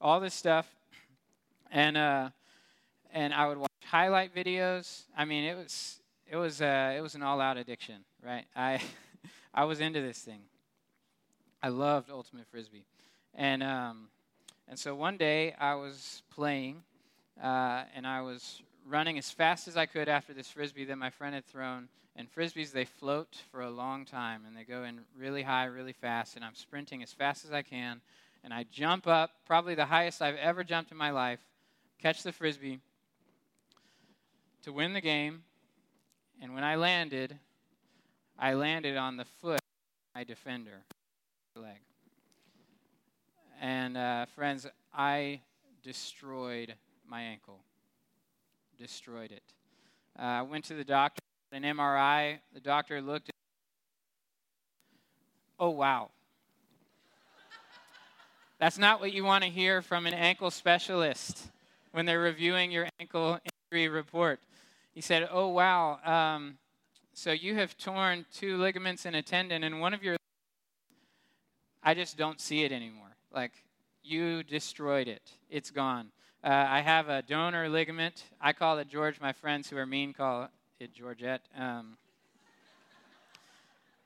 all 0.00 0.20
this 0.20 0.34
stuff. 0.34 0.66
And, 1.70 1.96
uh, 1.96 2.30
and 3.12 3.34
I 3.34 3.46
would 3.46 3.58
watch 3.58 3.70
highlight 3.84 4.34
videos. 4.34 5.02
I 5.16 5.24
mean, 5.24 5.44
it 5.44 5.56
was, 5.56 6.00
it 6.30 6.36
was, 6.36 6.62
uh, 6.62 6.94
it 6.96 7.00
was 7.00 7.14
an 7.14 7.22
all 7.22 7.40
out 7.40 7.56
addiction, 7.56 8.04
right? 8.24 8.46
I. 8.54 8.80
I 9.56 9.64
was 9.64 9.80
into 9.80 10.02
this 10.02 10.18
thing. 10.18 10.42
I 11.62 11.68
loved 11.68 12.10
Ultimate 12.10 12.46
Frisbee. 12.50 12.84
And, 13.34 13.62
um, 13.62 14.08
and 14.68 14.78
so 14.78 14.94
one 14.94 15.16
day 15.16 15.54
I 15.58 15.74
was 15.74 16.22
playing 16.34 16.82
uh, 17.42 17.84
and 17.94 18.06
I 18.06 18.22
was 18.22 18.62
running 18.88 19.18
as 19.18 19.30
fast 19.30 19.68
as 19.68 19.76
I 19.76 19.86
could 19.86 20.08
after 20.08 20.32
this 20.32 20.48
Frisbee 20.48 20.84
that 20.86 20.96
my 20.96 21.10
friend 21.10 21.34
had 21.34 21.46
thrown. 21.46 21.88
And 22.18 22.32
Frisbees, 22.32 22.72
they 22.72 22.84
float 22.84 23.36
for 23.50 23.60
a 23.60 23.70
long 23.70 24.04
time 24.04 24.42
and 24.46 24.56
they 24.56 24.64
go 24.64 24.84
in 24.84 25.00
really 25.18 25.42
high, 25.42 25.64
really 25.64 25.92
fast. 25.92 26.36
And 26.36 26.44
I'm 26.44 26.54
sprinting 26.54 27.02
as 27.02 27.12
fast 27.12 27.44
as 27.44 27.52
I 27.52 27.62
can. 27.62 28.00
And 28.42 28.54
I 28.54 28.64
jump 28.70 29.06
up, 29.06 29.30
probably 29.46 29.74
the 29.74 29.86
highest 29.86 30.22
I've 30.22 30.36
ever 30.36 30.64
jumped 30.64 30.92
in 30.92 30.96
my 30.96 31.10
life, 31.10 31.40
catch 32.00 32.22
the 32.22 32.32
Frisbee 32.32 32.80
to 34.62 34.72
win 34.72 34.92
the 34.94 35.00
game. 35.00 35.42
And 36.40 36.54
when 36.54 36.64
I 36.64 36.76
landed, 36.76 37.38
I 38.38 38.54
landed 38.54 38.96
on 38.96 39.16
the 39.16 39.24
foot 39.24 39.56
of 39.56 40.14
my 40.14 40.24
defender 40.24 40.84
leg. 41.54 41.80
And 43.60 43.96
uh, 43.96 44.26
friends, 44.26 44.66
I 44.94 45.40
destroyed 45.82 46.74
my 47.08 47.22
ankle. 47.22 47.60
Destroyed 48.78 49.32
it. 49.32 49.42
Uh, 50.18 50.22
I 50.22 50.42
went 50.42 50.64
to 50.66 50.74
the 50.74 50.84
doctor, 50.84 51.20
an 51.52 51.62
MRI. 51.62 52.38
The 52.52 52.60
doctor 52.60 53.00
looked 53.00 53.28
at 53.28 53.34
Oh, 55.58 55.70
wow. 55.70 56.10
That's 58.58 58.78
not 58.78 59.00
what 59.00 59.12
you 59.12 59.24
want 59.24 59.44
to 59.44 59.50
hear 59.50 59.80
from 59.80 60.06
an 60.06 60.14
ankle 60.14 60.50
specialist 60.50 61.48
when 61.92 62.04
they're 62.04 62.20
reviewing 62.20 62.70
your 62.70 62.88
ankle 63.00 63.38
injury 63.72 63.88
report. 63.88 64.40
He 64.94 65.00
said, 65.00 65.28
Oh, 65.30 65.48
wow. 65.48 65.98
Um, 66.04 66.58
so 67.14 67.32
you 67.32 67.54
have 67.54 67.76
torn 67.78 68.26
two 68.34 68.58
ligaments 68.58 69.06
and 69.06 69.16
a 69.16 69.22
tendon, 69.22 69.64
and 69.64 69.80
one 69.80 69.94
of 69.94 70.02
your, 70.02 70.16
I 71.82 71.94
just 71.94 72.18
don't 72.18 72.40
see 72.40 72.64
it 72.64 72.72
anymore. 72.72 73.05
Like, 73.36 73.52
you 74.02 74.42
destroyed 74.42 75.08
it. 75.08 75.30
It's 75.50 75.70
gone. 75.70 76.08
Uh, 76.42 76.48
I 76.68 76.80
have 76.80 77.10
a 77.10 77.20
donor 77.20 77.68
ligament. 77.68 78.24
I 78.40 78.54
call 78.54 78.78
it 78.78 78.88
George. 78.88 79.20
My 79.20 79.34
friends 79.34 79.68
who 79.68 79.76
are 79.76 79.84
mean 79.84 80.14
call 80.14 80.48
it 80.80 80.94
Georgette. 80.94 81.42
Um, 81.54 81.98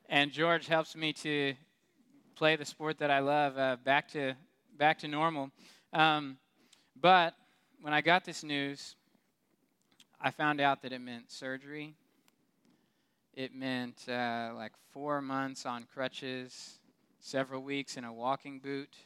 and 0.08 0.32
George 0.32 0.66
helps 0.66 0.96
me 0.96 1.12
to 1.12 1.54
play 2.34 2.56
the 2.56 2.64
sport 2.64 2.98
that 2.98 3.12
I 3.12 3.20
love 3.20 3.56
uh, 3.56 3.76
back 3.84 4.08
to 4.08 4.34
back 4.76 4.98
to 4.98 5.06
normal. 5.06 5.52
Um, 5.92 6.36
but 7.00 7.34
when 7.82 7.94
I 7.94 8.00
got 8.00 8.24
this 8.24 8.42
news, 8.42 8.96
I 10.20 10.32
found 10.32 10.60
out 10.60 10.82
that 10.82 10.92
it 10.92 11.00
meant 11.00 11.30
surgery 11.30 11.94
it 13.34 13.54
meant 13.54 14.08
uh, 14.08 14.50
like 14.56 14.72
four 14.92 15.22
months 15.22 15.64
on 15.64 15.86
crutches, 15.94 16.80
several 17.20 17.62
weeks 17.62 17.96
in 17.96 18.02
a 18.02 18.12
walking 18.12 18.58
boot, 18.58 18.96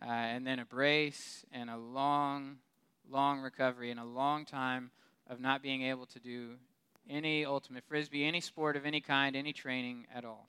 uh, 0.00 0.06
and 0.06 0.46
then 0.46 0.58
a 0.58 0.64
brace, 0.64 1.44
and 1.52 1.68
a 1.70 1.76
long, 1.76 2.58
long 3.10 3.40
recovery, 3.40 3.90
and 3.90 4.00
a 4.00 4.04
long 4.04 4.44
time 4.44 4.90
of 5.28 5.40
not 5.40 5.62
being 5.62 5.82
able 5.82 6.06
to 6.06 6.18
do 6.18 6.54
any 7.08 7.44
ultimate 7.44 7.84
frisbee, 7.84 8.24
any 8.24 8.40
sport 8.40 8.76
of 8.76 8.86
any 8.86 9.00
kind, 9.00 9.34
any 9.36 9.52
training 9.52 10.06
at 10.14 10.24
all. 10.24 10.48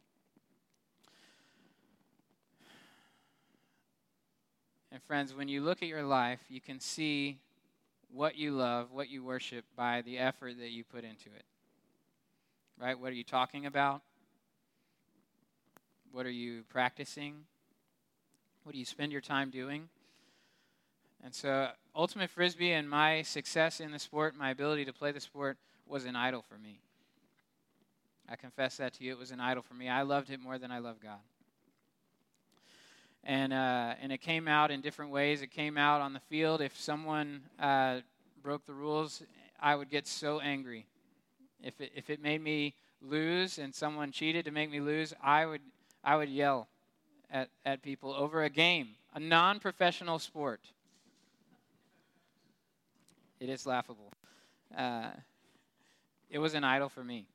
And 4.91 5.01
friends, 5.03 5.33
when 5.33 5.47
you 5.47 5.61
look 5.61 5.81
at 5.81 5.87
your 5.87 6.03
life, 6.03 6.39
you 6.49 6.61
can 6.61 6.79
see 6.79 7.39
what 8.11 8.35
you 8.35 8.51
love, 8.51 8.91
what 8.91 9.09
you 9.09 9.23
worship 9.23 9.65
by 9.75 10.03
the 10.03 10.19
effort 10.19 10.59
that 10.59 10.69
you 10.69 10.83
put 10.83 11.03
into 11.03 11.29
it 11.35 11.45
right? 12.79 12.99
What 12.99 13.11
are 13.11 13.15
you 13.15 13.23
talking 13.23 13.65
about? 13.65 14.01
What 16.11 16.25
are 16.25 16.31
you 16.31 16.63
practicing? 16.69 17.45
What 18.63 18.71
do 18.71 18.79
you 18.79 18.85
spend 18.85 19.11
your 19.11 19.19
time 19.19 19.49
doing? 19.49 19.89
And 21.21 21.33
so, 21.33 21.69
Ultimate 21.93 22.29
Frisbee 22.29 22.71
and 22.71 22.89
my 22.89 23.21
success 23.21 23.81
in 23.81 23.91
the 23.91 23.99
sport, 23.99 24.37
my 24.37 24.51
ability 24.51 24.85
to 24.85 24.93
play 24.93 25.11
the 25.11 25.19
sport, 25.19 25.57
was 25.85 26.05
an 26.05 26.15
idol 26.15 26.41
for 26.41 26.57
me. 26.57 26.79
I 28.29 28.37
confess 28.37 28.77
that 28.77 28.93
to 28.93 29.03
you. 29.03 29.11
It 29.11 29.19
was 29.19 29.31
an 29.31 29.41
idol 29.41 29.63
for 29.63 29.73
me. 29.73 29.89
I 29.89 30.03
loved 30.03 30.29
it 30.29 30.39
more 30.39 30.57
than 30.57 30.71
I 30.71 30.79
love 30.79 31.01
God. 31.01 31.19
And, 33.25 33.51
uh, 33.51 33.95
and 34.01 34.13
it 34.13 34.19
came 34.19 34.47
out 34.47 34.71
in 34.71 34.79
different 34.79 35.11
ways. 35.11 35.41
It 35.41 35.51
came 35.51 35.77
out 35.77 35.99
on 35.99 36.13
the 36.13 36.21
field. 36.21 36.61
If 36.61 36.79
someone 36.79 37.41
uh, 37.59 37.99
broke 38.41 38.65
the 38.65 38.73
rules, 38.73 39.23
I 39.61 39.75
would 39.75 39.89
get 39.89 40.07
so 40.07 40.39
angry 40.39 40.85
if 41.61 41.81
it, 41.81 41.91
if 41.95 42.09
it 42.09 42.21
made 42.21 42.41
me 42.41 42.75
lose 43.01 43.59
and 43.59 43.75
someone 43.75 44.11
cheated 44.11 44.45
to 44.45 44.51
make 44.51 44.71
me 44.71 44.79
lose, 44.79 45.13
I 45.21 45.45
would, 45.45 45.61
I 46.01 46.15
would 46.15 46.29
yell 46.29 46.69
at, 47.33 47.49
at 47.65 47.81
people 47.81 48.13
over 48.13 48.43
a 48.43 48.49
game, 48.49 48.89
a 49.13 49.19
non 49.19 49.59
professional 49.59 50.19
sport. 50.19 50.61
It 53.39 53.49
is 53.49 53.65
laughable. 53.65 54.13
Uh, 54.77 55.09
it 56.29 56.37
was 56.37 56.53
an 56.53 56.63
idol 56.63 56.87
for 56.87 57.03
me. 57.03 57.25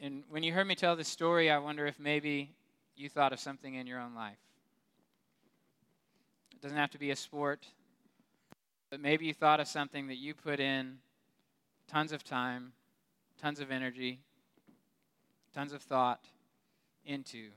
And 0.00 0.24
when 0.30 0.42
you 0.42 0.52
heard 0.52 0.66
me 0.66 0.74
tell 0.74 0.96
this 0.96 1.08
story, 1.08 1.50
I 1.50 1.58
wonder 1.58 1.86
if 1.86 2.00
maybe 2.00 2.50
you 2.96 3.08
thought 3.08 3.32
of 3.32 3.38
something 3.38 3.74
in 3.74 3.86
your 3.86 4.00
own 4.00 4.14
life. 4.14 4.38
It 6.54 6.62
doesn't 6.62 6.76
have 6.76 6.90
to 6.90 6.98
be 6.98 7.10
a 7.10 7.16
sport, 7.16 7.66
but 8.90 9.00
maybe 9.00 9.26
you 9.26 9.34
thought 9.34 9.60
of 9.60 9.68
something 9.68 10.08
that 10.08 10.16
you 10.16 10.34
put 10.34 10.60
in 10.60 10.98
tons 11.88 12.12
of 12.12 12.24
time, 12.24 12.72
tons 13.40 13.60
of 13.60 13.70
energy, 13.70 14.20
tons 15.54 15.72
of 15.72 15.82
thought 15.82 16.24
into 17.08 17.48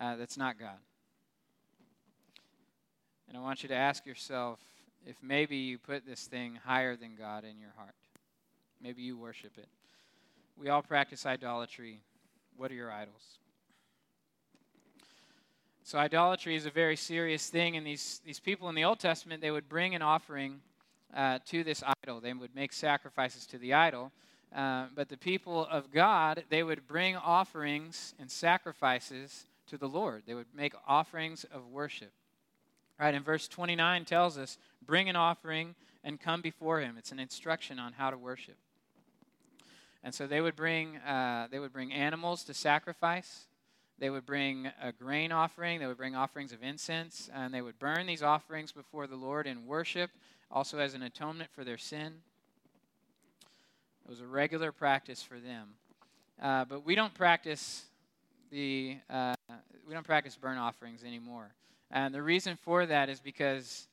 uh, 0.00 0.16
that's 0.16 0.36
not 0.36 0.58
God. 0.58 0.78
And 3.28 3.36
I 3.36 3.40
want 3.40 3.62
you 3.62 3.68
to 3.70 3.74
ask 3.74 4.06
yourself 4.06 4.60
if 5.04 5.16
maybe 5.22 5.56
you 5.56 5.78
put 5.78 6.06
this 6.06 6.26
thing 6.26 6.58
higher 6.64 6.96
than 6.96 7.16
God 7.16 7.44
in 7.44 7.58
your 7.58 7.72
heart. 7.76 7.94
Maybe 8.80 9.02
you 9.02 9.16
worship 9.16 9.52
it. 9.56 9.68
We 10.56 10.68
all 10.68 10.82
practice 10.82 11.26
idolatry. 11.26 12.02
What 12.56 12.70
are 12.70 12.74
your 12.74 12.92
idols? 12.92 13.38
So, 15.82 15.98
idolatry 15.98 16.56
is 16.56 16.66
a 16.66 16.70
very 16.70 16.96
serious 16.96 17.48
thing, 17.48 17.76
and 17.76 17.86
these, 17.86 18.20
these 18.24 18.40
people 18.40 18.68
in 18.68 18.74
the 18.74 18.84
Old 18.84 18.98
Testament, 18.98 19.40
they 19.40 19.52
would 19.52 19.68
bring 19.68 19.94
an 19.94 20.02
offering 20.02 20.60
uh, 21.14 21.38
to 21.46 21.62
this 21.62 21.82
idol. 22.02 22.20
They 22.20 22.32
would 22.32 22.54
make 22.54 22.72
sacrifices 22.72 23.46
to 23.46 23.58
the 23.58 23.74
idol. 23.74 24.10
Uh, 24.54 24.86
but 24.94 25.08
the 25.08 25.16
people 25.16 25.66
of 25.66 25.90
God, 25.90 26.44
they 26.48 26.62
would 26.62 26.86
bring 26.86 27.16
offerings 27.16 28.14
and 28.18 28.30
sacrifices 28.30 29.46
to 29.66 29.76
the 29.76 29.88
Lord. 29.88 30.22
They 30.26 30.34
would 30.34 30.46
make 30.54 30.74
offerings 30.86 31.44
of 31.44 31.66
worship. 31.66 32.12
Right, 32.98 33.14
and 33.14 33.24
verse 33.24 33.46
29 33.48 34.06
tells 34.06 34.38
us, 34.38 34.56
bring 34.84 35.08
an 35.08 35.16
offering 35.16 35.74
and 36.02 36.20
come 36.20 36.40
before 36.40 36.80
him. 36.80 36.96
It's 36.96 37.12
an 37.12 37.18
instruction 37.18 37.78
on 37.78 37.92
how 37.92 38.10
to 38.10 38.16
worship. 38.16 38.56
And 40.02 40.14
so 40.14 40.26
they 40.26 40.40
would 40.40 40.56
bring, 40.56 40.96
uh, 40.98 41.48
they 41.50 41.58
would 41.58 41.72
bring 41.72 41.92
animals 41.92 42.44
to 42.44 42.54
sacrifice. 42.54 43.46
They 43.98 44.10
would 44.10 44.26
bring 44.26 44.70
a 44.80 44.92
grain 44.92 45.32
offering, 45.32 45.80
they 45.80 45.86
would 45.86 45.96
bring 45.96 46.14
offerings 46.14 46.52
of 46.52 46.62
incense, 46.62 47.30
and 47.34 47.52
they 47.52 47.62
would 47.62 47.78
burn 47.78 48.06
these 48.06 48.22
offerings 48.22 48.70
before 48.70 49.06
the 49.06 49.16
Lord 49.16 49.46
in 49.46 49.66
worship, 49.66 50.10
also 50.50 50.78
as 50.78 50.92
an 50.92 51.02
atonement 51.02 51.50
for 51.50 51.64
their 51.64 51.78
sin. 51.78 52.20
It 54.06 54.10
was 54.10 54.20
a 54.20 54.26
regular 54.26 54.70
practice 54.70 55.20
for 55.20 55.40
them. 55.40 55.70
Uh, 56.40 56.64
but 56.64 56.86
we 56.86 56.94
don't 56.94 57.12
practice 57.12 57.86
the 58.52 58.98
uh, 59.10 59.34
we 59.84 59.94
don't 59.94 60.06
practice 60.06 60.36
burnt 60.36 60.60
offerings 60.60 61.02
anymore. 61.02 61.52
And 61.90 62.14
the 62.14 62.22
reason 62.22 62.56
for 62.56 62.86
that 62.86 63.08
is 63.08 63.18
because 63.18 63.88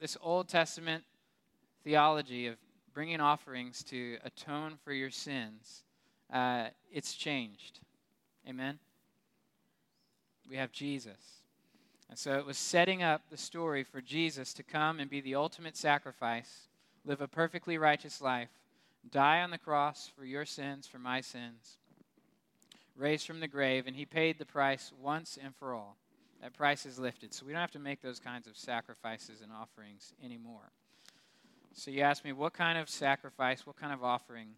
this 0.00 0.16
Old 0.20 0.48
Testament 0.48 1.04
theology 1.84 2.48
of 2.48 2.56
bringing 2.92 3.20
offerings 3.20 3.84
to 3.84 4.16
atone 4.24 4.74
for 4.82 4.92
your 4.92 5.10
sins, 5.10 5.84
uh, 6.32 6.66
it's 6.90 7.14
changed. 7.14 7.78
Amen? 8.48 8.80
We 10.50 10.56
have 10.56 10.72
Jesus. 10.72 11.42
And 12.10 12.18
so 12.18 12.38
it 12.38 12.46
was 12.46 12.58
setting 12.58 13.04
up 13.04 13.22
the 13.30 13.36
story 13.36 13.84
for 13.84 14.00
Jesus 14.00 14.52
to 14.54 14.64
come 14.64 14.98
and 14.98 15.08
be 15.08 15.20
the 15.20 15.36
ultimate 15.36 15.76
sacrifice, 15.76 16.66
live 17.04 17.20
a 17.20 17.28
perfectly 17.28 17.78
righteous 17.78 18.20
life, 18.20 18.48
die 19.10 19.40
on 19.40 19.50
the 19.50 19.58
cross 19.58 20.10
for 20.16 20.24
your 20.24 20.44
sins, 20.44 20.86
for 20.86 20.98
my 20.98 21.20
sins, 21.20 21.78
raised 22.96 23.26
from 23.26 23.40
the 23.40 23.48
grave, 23.48 23.86
and 23.86 23.96
he 23.96 24.04
paid 24.04 24.38
the 24.38 24.46
price 24.46 24.92
once 25.00 25.38
and 25.42 25.54
for 25.54 25.72
all. 25.72 25.96
That 26.42 26.54
price 26.54 26.86
is 26.86 26.98
lifted. 26.98 27.34
So 27.34 27.46
we 27.46 27.52
don't 27.52 27.60
have 27.60 27.70
to 27.72 27.78
make 27.78 28.00
those 28.00 28.20
kinds 28.20 28.46
of 28.46 28.56
sacrifices 28.56 29.40
and 29.40 29.50
offerings 29.52 30.12
anymore. 30.24 30.70
So 31.74 31.90
you 31.90 32.02
ask 32.02 32.24
me, 32.24 32.32
what 32.32 32.52
kind 32.52 32.78
of 32.78 32.88
sacrifice, 32.88 33.66
what 33.66 33.76
kind 33.76 33.92
of 33.92 34.02
offering 34.04 34.48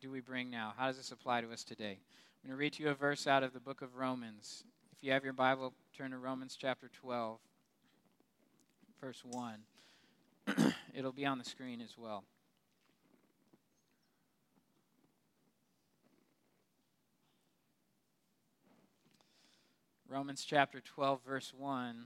do 0.00 0.10
we 0.10 0.20
bring 0.20 0.50
now? 0.50 0.72
How 0.76 0.86
does 0.86 0.96
this 0.96 1.12
apply 1.12 1.42
to 1.42 1.52
us 1.52 1.64
today? 1.64 1.98
I'm 2.42 2.48
going 2.48 2.56
to 2.56 2.60
read 2.60 2.72
to 2.74 2.82
you 2.82 2.88
a 2.90 2.94
verse 2.94 3.26
out 3.26 3.42
of 3.42 3.52
the 3.52 3.60
book 3.60 3.82
of 3.82 3.96
Romans. 3.96 4.64
If 4.96 5.04
you 5.04 5.12
have 5.12 5.24
your 5.24 5.34
Bible, 5.34 5.74
turn 5.96 6.10
to 6.12 6.18
Romans 6.18 6.56
chapter 6.58 6.90
12, 7.00 7.38
verse 9.00 9.22
1. 9.24 9.54
It'll 10.94 11.12
be 11.12 11.26
on 11.26 11.38
the 11.38 11.44
screen 11.44 11.80
as 11.80 11.96
well. 11.98 12.24
Romans 20.10 20.44
chapter 20.44 20.80
12, 20.80 21.20
verse 21.24 21.52
1 21.56 22.04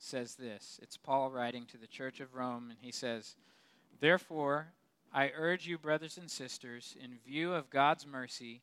says 0.00 0.34
this. 0.34 0.80
It's 0.82 0.96
Paul 0.96 1.30
writing 1.30 1.66
to 1.66 1.76
the 1.76 1.86
church 1.86 2.18
of 2.18 2.34
Rome, 2.34 2.66
and 2.68 2.78
he 2.80 2.90
says, 2.90 3.36
Therefore, 4.00 4.72
I 5.12 5.30
urge 5.36 5.64
you, 5.64 5.78
brothers 5.78 6.18
and 6.18 6.28
sisters, 6.28 6.96
in 7.00 7.16
view 7.24 7.54
of 7.54 7.70
God's 7.70 8.08
mercy, 8.08 8.62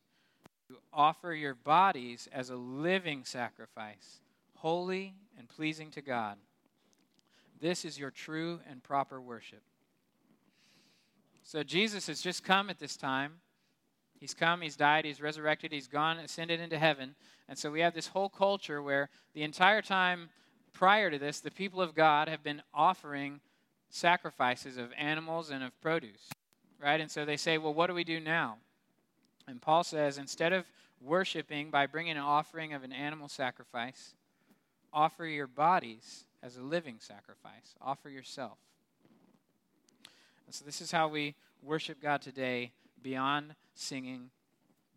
to 0.67 0.75
offer 0.91 1.33
your 1.33 1.55
bodies 1.55 2.27
as 2.33 2.50
a 2.50 2.57
living 2.57 3.24
sacrifice, 3.24 4.19
holy 4.55 5.13
and 5.39 5.48
pleasing 5.48 5.89
to 5.91 6.01
God. 6.01 6.36
This 7.62 7.86
is 7.86 7.98
your 7.98 8.12
true 8.12 8.60
and 8.69 8.83
proper 8.83 9.21
worship. 9.21 9.62
So, 11.45 11.63
Jesus 11.63 12.07
has 12.07 12.19
just 12.19 12.43
come 12.43 12.69
at 12.69 12.79
this 12.79 12.98
time 12.98 13.36
He's 14.21 14.35
come, 14.35 14.61
he's 14.61 14.75
died, 14.75 15.03
he's 15.03 15.19
resurrected, 15.19 15.71
he's 15.71 15.87
gone, 15.87 16.19
ascended 16.19 16.59
into 16.59 16.77
heaven. 16.77 17.15
And 17.49 17.57
so 17.57 17.71
we 17.71 17.79
have 17.81 17.95
this 17.95 18.07
whole 18.07 18.29
culture 18.29 18.79
where 18.79 19.09
the 19.33 19.41
entire 19.41 19.81
time 19.81 20.29
prior 20.73 21.09
to 21.09 21.17
this, 21.17 21.39
the 21.39 21.49
people 21.49 21.81
of 21.81 21.95
God 21.95 22.29
have 22.29 22.43
been 22.43 22.61
offering 22.71 23.39
sacrifices 23.89 24.77
of 24.77 24.93
animals 24.95 25.49
and 25.49 25.63
of 25.63 25.81
produce, 25.81 26.29
right? 26.79 27.01
And 27.01 27.09
so 27.09 27.25
they 27.25 27.35
say, 27.35 27.57
well, 27.57 27.73
what 27.73 27.87
do 27.87 27.95
we 27.95 28.03
do 28.03 28.19
now? 28.19 28.57
And 29.47 29.59
Paul 29.59 29.83
says, 29.83 30.19
instead 30.19 30.53
of 30.53 30.65
worshiping 31.01 31.71
by 31.71 31.88
bringing 31.88 32.12
an 32.12 32.19
offering 32.19 32.73
of 32.73 32.84
an 32.84 32.93
animal 32.93 33.27
sacrifice, 33.27 34.13
offer 34.93 35.25
your 35.25 35.47
bodies 35.47 36.25
as 36.43 36.57
a 36.57 36.62
living 36.62 36.97
sacrifice, 36.99 37.73
offer 37.81 38.07
yourself. 38.07 38.60
And 40.45 40.53
so 40.53 40.63
this 40.63 40.79
is 40.79 40.91
how 40.91 41.07
we 41.07 41.34
worship 41.63 41.99
God 41.99 42.21
today 42.21 42.71
beyond 43.01 43.55
singing, 43.73 44.29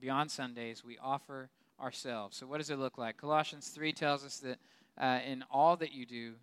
beyond 0.00 0.30
Sundays, 0.30 0.84
we 0.84 0.98
offer 0.98 1.50
ourselves. 1.80 2.36
So, 2.36 2.46
what 2.46 2.58
does 2.58 2.70
it 2.70 2.78
look 2.78 2.98
like? 2.98 3.16
Colossians 3.16 3.68
3 3.68 3.92
tells 3.92 4.24
us 4.24 4.38
that 4.38 4.58
uh, 4.98 5.20
in 5.26 5.44
all 5.50 5.76
that 5.76 5.92
you 5.92 6.06
do, 6.06 6.34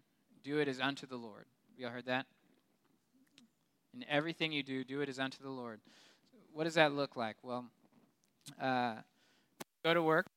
do 0.43 0.59
it 0.59 0.67
as 0.67 0.79
unto 0.79 1.05
the 1.05 1.15
Lord. 1.15 1.45
You 1.77 1.87
all 1.87 1.91
heard 1.91 2.05
that? 2.05 2.25
In 3.93 4.05
everything 4.09 4.51
you 4.51 4.63
do, 4.63 4.83
do 4.83 5.01
it 5.01 5.09
as 5.09 5.19
unto 5.19 5.41
the 5.41 5.49
Lord. 5.49 5.79
What 6.53 6.65
does 6.65 6.75
that 6.75 6.93
look 6.93 7.15
like? 7.15 7.37
Well, 7.43 7.65
uh, 8.61 8.95
go 9.83 9.93
to 9.93 10.01
work. 10.01 10.27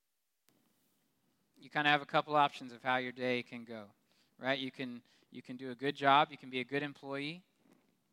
You 1.60 1.70
kind 1.70 1.87
of 1.87 1.92
have 1.92 2.02
a 2.02 2.06
couple 2.06 2.37
options 2.37 2.72
of 2.72 2.82
how 2.82 2.96
your 2.96 3.12
day 3.12 3.42
can 3.42 3.64
go, 3.64 3.84
right? 4.38 4.58
You 4.58 4.70
can 4.70 5.00
you 5.30 5.42
can 5.42 5.56
do 5.56 5.70
a 5.70 5.74
good 5.74 5.96
job. 5.96 6.28
You 6.30 6.38
can 6.38 6.50
be 6.50 6.60
a 6.60 6.64
good 6.64 6.82
employee. 6.82 7.42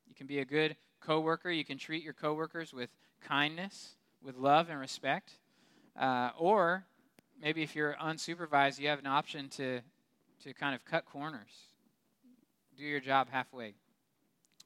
You 0.08 0.16
can 0.16 0.26
be 0.26 0.40
a 0.40 0.46
good 0.46 0.76
coworker. 1.02 1.52
You 1.52 1.66
can 1.66 1.78
treat 1.78 2.04
your 2.04 2.14
coworkers 2.14 2.74
with 2.74 2.90
kindness, 3.22 3.96
with 4.24 4.38
love 4.38 4.70
and 4.70 4.80
respect. 4.80 5.34
Uh, 6.00 6.30
or 6.38 6.86
maybe 7.42 7.64
if 7.64 7.76
you're 7.76 7.96
unsupervised, 8.02 8.80
you 8.80 8.88
have 8.88 9.00
an 9.00 9.08
option 9.08 9.50
to, 9.50 9.82
to 10.44 10.54
kind 10.54 10.74
of 10.76 10.86
cut 10.86 11.06
corners, 11.06 11.52
do 12.78 12.84
your 12.84 13.00
job 13.00 13.28
halfway. 13.30 13.74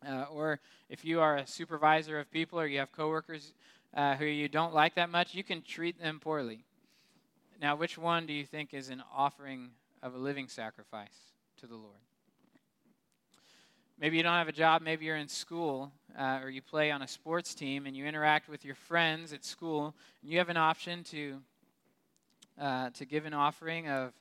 Uh, 0.07 0.25
or 0.31 0.59
if 0.89 1.03
you 1.03 1.19
are 1.19 1.37
a 1.37 1.47
supervisor 1.47 2.19
of 2.19 2.29
people 2.29 2.59
or 2.59 2.67
you 2.67 2.79
have 2.79 2.91
coworkers 2.91 3.53
uh, 3.95 4.15
who 4.15 4.25
you 4.25 4.47
don't 4.47 4.73
like 4.73 4.95
that 4.95 5.09
much, 5.09 5.33
you 5.33 5.43
can 5.43 5.61
treat 5.61 5.99
them 5.99 6.19
poorly. 6.19 6.63
Now, 7.61 7.75
which 7.75 7.97
one 7.97 8.25
do 8.25 8.33
you 8.33 8.45
think 8.45 8.73
is 8.73 8.89
an 8.89 9.01
offering 9.15 9.69
of 10.03 10.13
a 10.13 10.17
living 10.17 10.47
sacrifice 10.47 11.33
to 11.57 11.67
the 11.67 11.75
Lord? 11.75 12.04
Maybe 13.97 14.17
you 14.17 14.23
don't 14.23 14.33
have 14.33 14.49
a 14.49 14.53
job, 14.53 14.81
maybe 14.81 15.05
you're 15.05 15.15
in 15.15 15.29
school 15.29 15.89
uh, 16.19 16.39
or 16.43 16.49
you 16.49 16.61
play 16.61 16.91
on 16.91 17.01
a 17.01 17.07
sports 17.07 17.55
team 17.55 17.85
and 17.85 17.95
you 17.95 18.05
interact 18.05 18.49
with 18.49 18.65
your 18.65 18.75
friends 18.75 19.31
at 19.31 19.45
school, 19.45 19.95
and 20.21 20.29
you 20.29 20.37
have 20.37 20.49
an 20.49 20.57
option 20.57 21.01
to, 21.05 21.37
uh, 22.59 22.89
to 22.89 23.05
give 23.05 23.25
an 23.25 23.33
offering 23.33 23.87
of, 23.87 24.11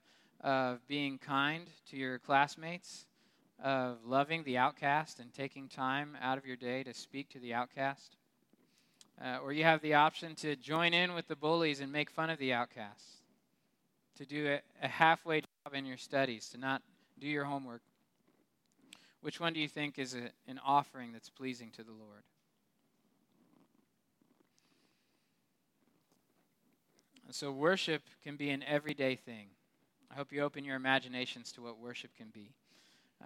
of 0.43 0.87
being 0.87 1.19
kind 1.19 1.69
to 1.91 1.97
your 1.97 2.21
classmates, 2.21 3.07
of 3.63 3.99
loving 4.07 4.45
the 4.45 4.57
outcast 4.57 5.19
and 5.19 5.35
taking 5.35 5.67
time 5.67 6.17
out 6.23 6.39
of 6.39 6.47
your 6.47 6.57
day 6.57 6.85
to 6.85 6.95
speak 6.95 7.29
to 7.31 7.41
the 7.41 7.53
outcast. 7.53 8.17
Uh, 9.21 9.39
or 9.43 9.53
you 9.53 9.65
have 9.65 9.81
the 9.83 9.95
option 9.95 10.37
to 10.37 10.55
join 10.55 10.95
in 10.95 11.15
with 11.15 11.27
the 11.27 11.37
bullies 11.37 11.81
and 11.81 11.91
make 11.91 12.11
fun 12.11 12.31
of 12.31 12.39
the 12.39 12.53
outcasts, 12.53 13.17
to 14.17 14.25
do 14.25 14.47
a, 14.47 14.61
a 14.85 14.89
halfway 14.89 15.41
job 15.41 15.75
in 15.75 15.85
your 15.85 15.97
studies, 15.97 16.49
to 16.49 16.59
not 16.59 16.81
do 17.19 17.27
your 17.27 17.45
homework. 17.45 17.83
Which 19.25 19.41
one 19.41 19.55
do 19.55 19.61
you 19.61 19.69
think 19.69 19.99
is 19.99 20.15
a, 20.15 20.29
an 20.47 20.61
offering 20.63 21.15
that's 21.15 21.31
pleasing 21.31 21.71
to 21.77 21.83
the 21.83 21.93
Lord? 21.93 22.25
And 27.25 27.35
so, 27.35 27.51
worship 27.51 28.03
can 28.23 28.37
be 28.37 28.51
an 28.51 28.63
everyday 28.63 29.17
thing. 29.17 29.47
I 30.13 30.15
hope 30.17 30.31
you 30.31 30.43
open 30.43 30.63
your 30.63 30.77
imaginations 30.77 31.53
to 31.53 31.63
what 31.63 31.79
worship 31.79 32.11
can 32.19 32.29
be. 32.35 32.53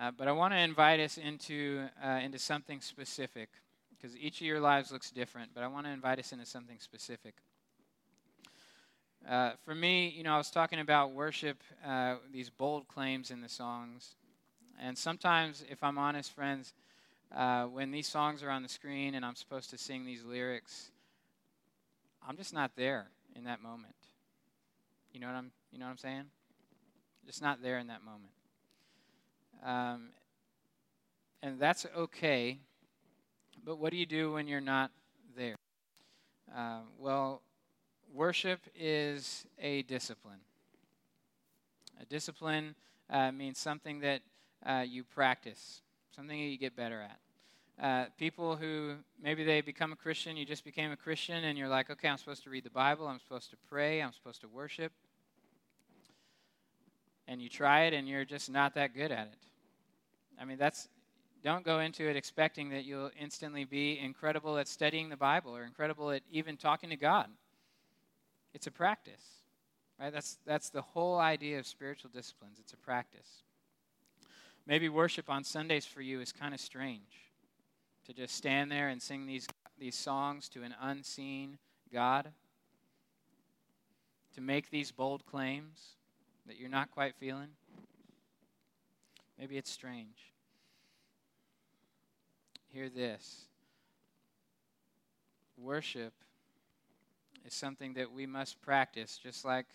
Uh, 0.01 0.13
but 0.17 0.29
I 0.29 0.33
want 0.33 0.55
to 0.55 0.59
invite 0.59 1.01
us 1.01 1.19
into, 1.19 1.89
uh, 2.01 2.21
into 2.23 2.39
something 2.39 2.81
specific 2.81 3.49
because 3.91 4.17
each 4.17 4.41
of 4.41 4.47
your 4.47 4.61
lives 4.61 4.93
looks 4.93 5.11
different, 5.11 5.51
but 5.53 5.65
I 5.65 5.67
want 5.67 5.87
to 5.87 5.91
invite 5.91 6.21
us 6.21 6.31
into 6.31 6.47
something 6.47 6.79
specific. 6.79 7.35
Uh, 9.29 9.55
for 9.65 9.75
me, 9.75 10.15
you 10.17 10.23
know, 10.23 10.33
I 10.33 10.39
was 10.39 10.53
talking 10.53 10.79
about 10.79 11.11
worship, 11.11 11.61
uh, 11.85 12.19
these 12.33 12.51
bold 12.51 12.87
claims 12.87 13.33
in 13.33 13.41
the 13.41 13.49
songs. 13.49 14.15
And 14.81 14.97
sometimes, 14.97 15.65
if 15.69 15.83
I'm 15.83 15.99
honest, 15.99 16.33
friends, 16.33 16.73
uh, 17.35 17.65
when 17.65 17.91
these 17.91 18.07
songs 18.07 18.43
are 18.43 18.51
on 18.51 18.63
the 18.63 18.69
screen 18.69 19.15
and 19.15 19.25
I'm 19.25 19.35
supposed 19.35 19.71
to 19.71 19.79
sing 19.79 20.05
these 20.05 20.25
lyrics, 20.25 20.91
I'm 22.27 22.37
just 22.37 22.55
not 22.55 22.73
there 22.77 23.09
in 23.35 23.45
that 23.45 23.63
moment. 23.63 23.95
You 25.13 25.21
know 25.21 25.27
what 25.27 25.37
I'm, 25.37 25.51
you 25.73 25.79
know 25.79 25.87
what 25.87 25.93
I'm 25.93 25.99
saying? 25.99 26.25
Just 27.27 27.43
not 27.43 27.63
there 27.63 27.79
in 27.79 27.89
that 27.89 28.01
moment. 28.05 28.33
Um, 29.65 30.11
and 31.43 31.59
that's 31.59 31.87
okay. 31.97 32.59
But 33.65 33.79
what 33.79 33.91
do 33.91 33.97
you 33.97 34.07
do 34.07 34.33
when 34.33 34.47
you're 34.47 34.61
not 34.61 34.91
there? 35.37 35.57
Uh, 36.55 36.81
well, 36.99 37.43
worship 38.15 38.61
is 38.79 39.45
a 39.59 39.83
discipline. 39.83 40.41
A 42.01 42.05
discipline 42.07 42.75
uh, 43.11 43.33
means 43.33 43.59
something 43.59 44.01
that 44.01 44.23
uh, 44.65 44.85
you 44.87 45.05
practice, 45.05 45.83
something 46.15 46.39
that 46.39 46.47
you 46.47 46.59
get 46.59 46.77
better 46.77 47.01
at. 47.01 47.19
Uh, 47.83 48.07
people 48.19 48.57
who 48.57 48.95
maybe 49.23 49.45
they 49.45 49.61
become 49.61 49.93
a 49.93 49.97
Christian, 49.97 50.37
you 50.37 50.45
just 50.45 50.65
became 50.65 50.91
a 50.91 50.97
Christian, 50.97 51.45
and 51.45 51.57
you're 51.57 51.69
like, 51.69 51.91
okay, 51.91 52.09
I'm 52.09 52.19
supposed 52.19 52.43
to 52.45 52.51
read 52.51 52.65
the 52.65 52.71
Bible, 52.71 53.07
I'm 53.07 53.21
supposed 53.21 53.51
to 53.51 53.57
pray, 53.69 54.03
I'm 54.03 54.13
supposed 54.13 54.41
to 54.41 54.49
worship. 54.49 54.93
And 57.29 57.41
you 57.41 57.49
try 57.49 57.83
it, 57.83 57.95
and 57.95 58.09
you're 58.09 58.25
just 58.25 58.51
not 58.51 58.75
that 58.75 58.95
good 58.95 59.13
at 59.13 59.29
it. 59.29 59.39
I 60.41 60.45
mean, 60.45 60.59
that's, 60.59 60.89
don't 61.45 61.65
go 61.65 61.79
into 61.79 62.09
it 62.09 62.17
expecting 62.17 62.71
that 62.71 62.85
you'll 62.85 63.11
instantly 63.21 63.65
be 63.65 63.99
incredible 63.99 64.59
at 64.59 64.67
studying 64.67 65.09
the 65.09 65.17
Bible 65.17 65.55
or 65.55 65.63
incredible 65.63 66.11
at 66.11 66.23
even 66.33 66.57
talking 66.57 66.91
to 66.91 66.97
God. 66.97 67.29
It's 68.55 68.67
a 68.67 68.73
practice. 68.73 69.25
Right? 70.01 70.13
That's, 70.13 70.39
that's 70.47 70.71
the 70.71 70.83
whole 70.83 71.19
idea 71.19 71.59
of 71.59 71.67
spiritual 71.67 72.11
disciplines. 72.13 72.59
It's 72.59 72.73
a 72.73 72.77
practice. 72.77 73.43
Maybe 74.69 74.91
worship 74.91 75.31
on 75.31 75.45
Sundays 75.45 75.87
for 75.87 76.03
you 76.03 76.21
is 76.21 76.31
kind 76.31 76.53
of 76.53 76.61
strange 76.61 77.33
to 78.07 78.13
just 78.13 78.35
stand 78.35 78.71
there 78.71 78.91
and 78.91 79.01
sing 79.01 79.25
these, 79.25 79.49
these 79.79 79.95
songs 79.95 80.47
to 80.51 80.63
an 80.63 80.75
unseen 80.79 81.57
God, 81.91 82.29
to 84.35 84.43
make 84.43 84.69
these 84.69 84.93
bold 84.93 85.25
claims 85.25 85.95
that 86.47 86.59
you're 86.59 86.69
not 86.69 86.91
quite 86.91 87.15
feeling. 87.15 87.49
Maybe 89.39 89.57
it's 89.57 89.71
strange. 89.71 90.35
Hear 92.71 92.91
this 92.91 93.47
worship 95.57 96.13
is 97.47 97.55
something 97.55 97.95
that 97.95 98.13
we 98.13 98.27
must 98.27 98.61
practice, 98.61 99.19
just 99.21 99.47
like 99.47 99.67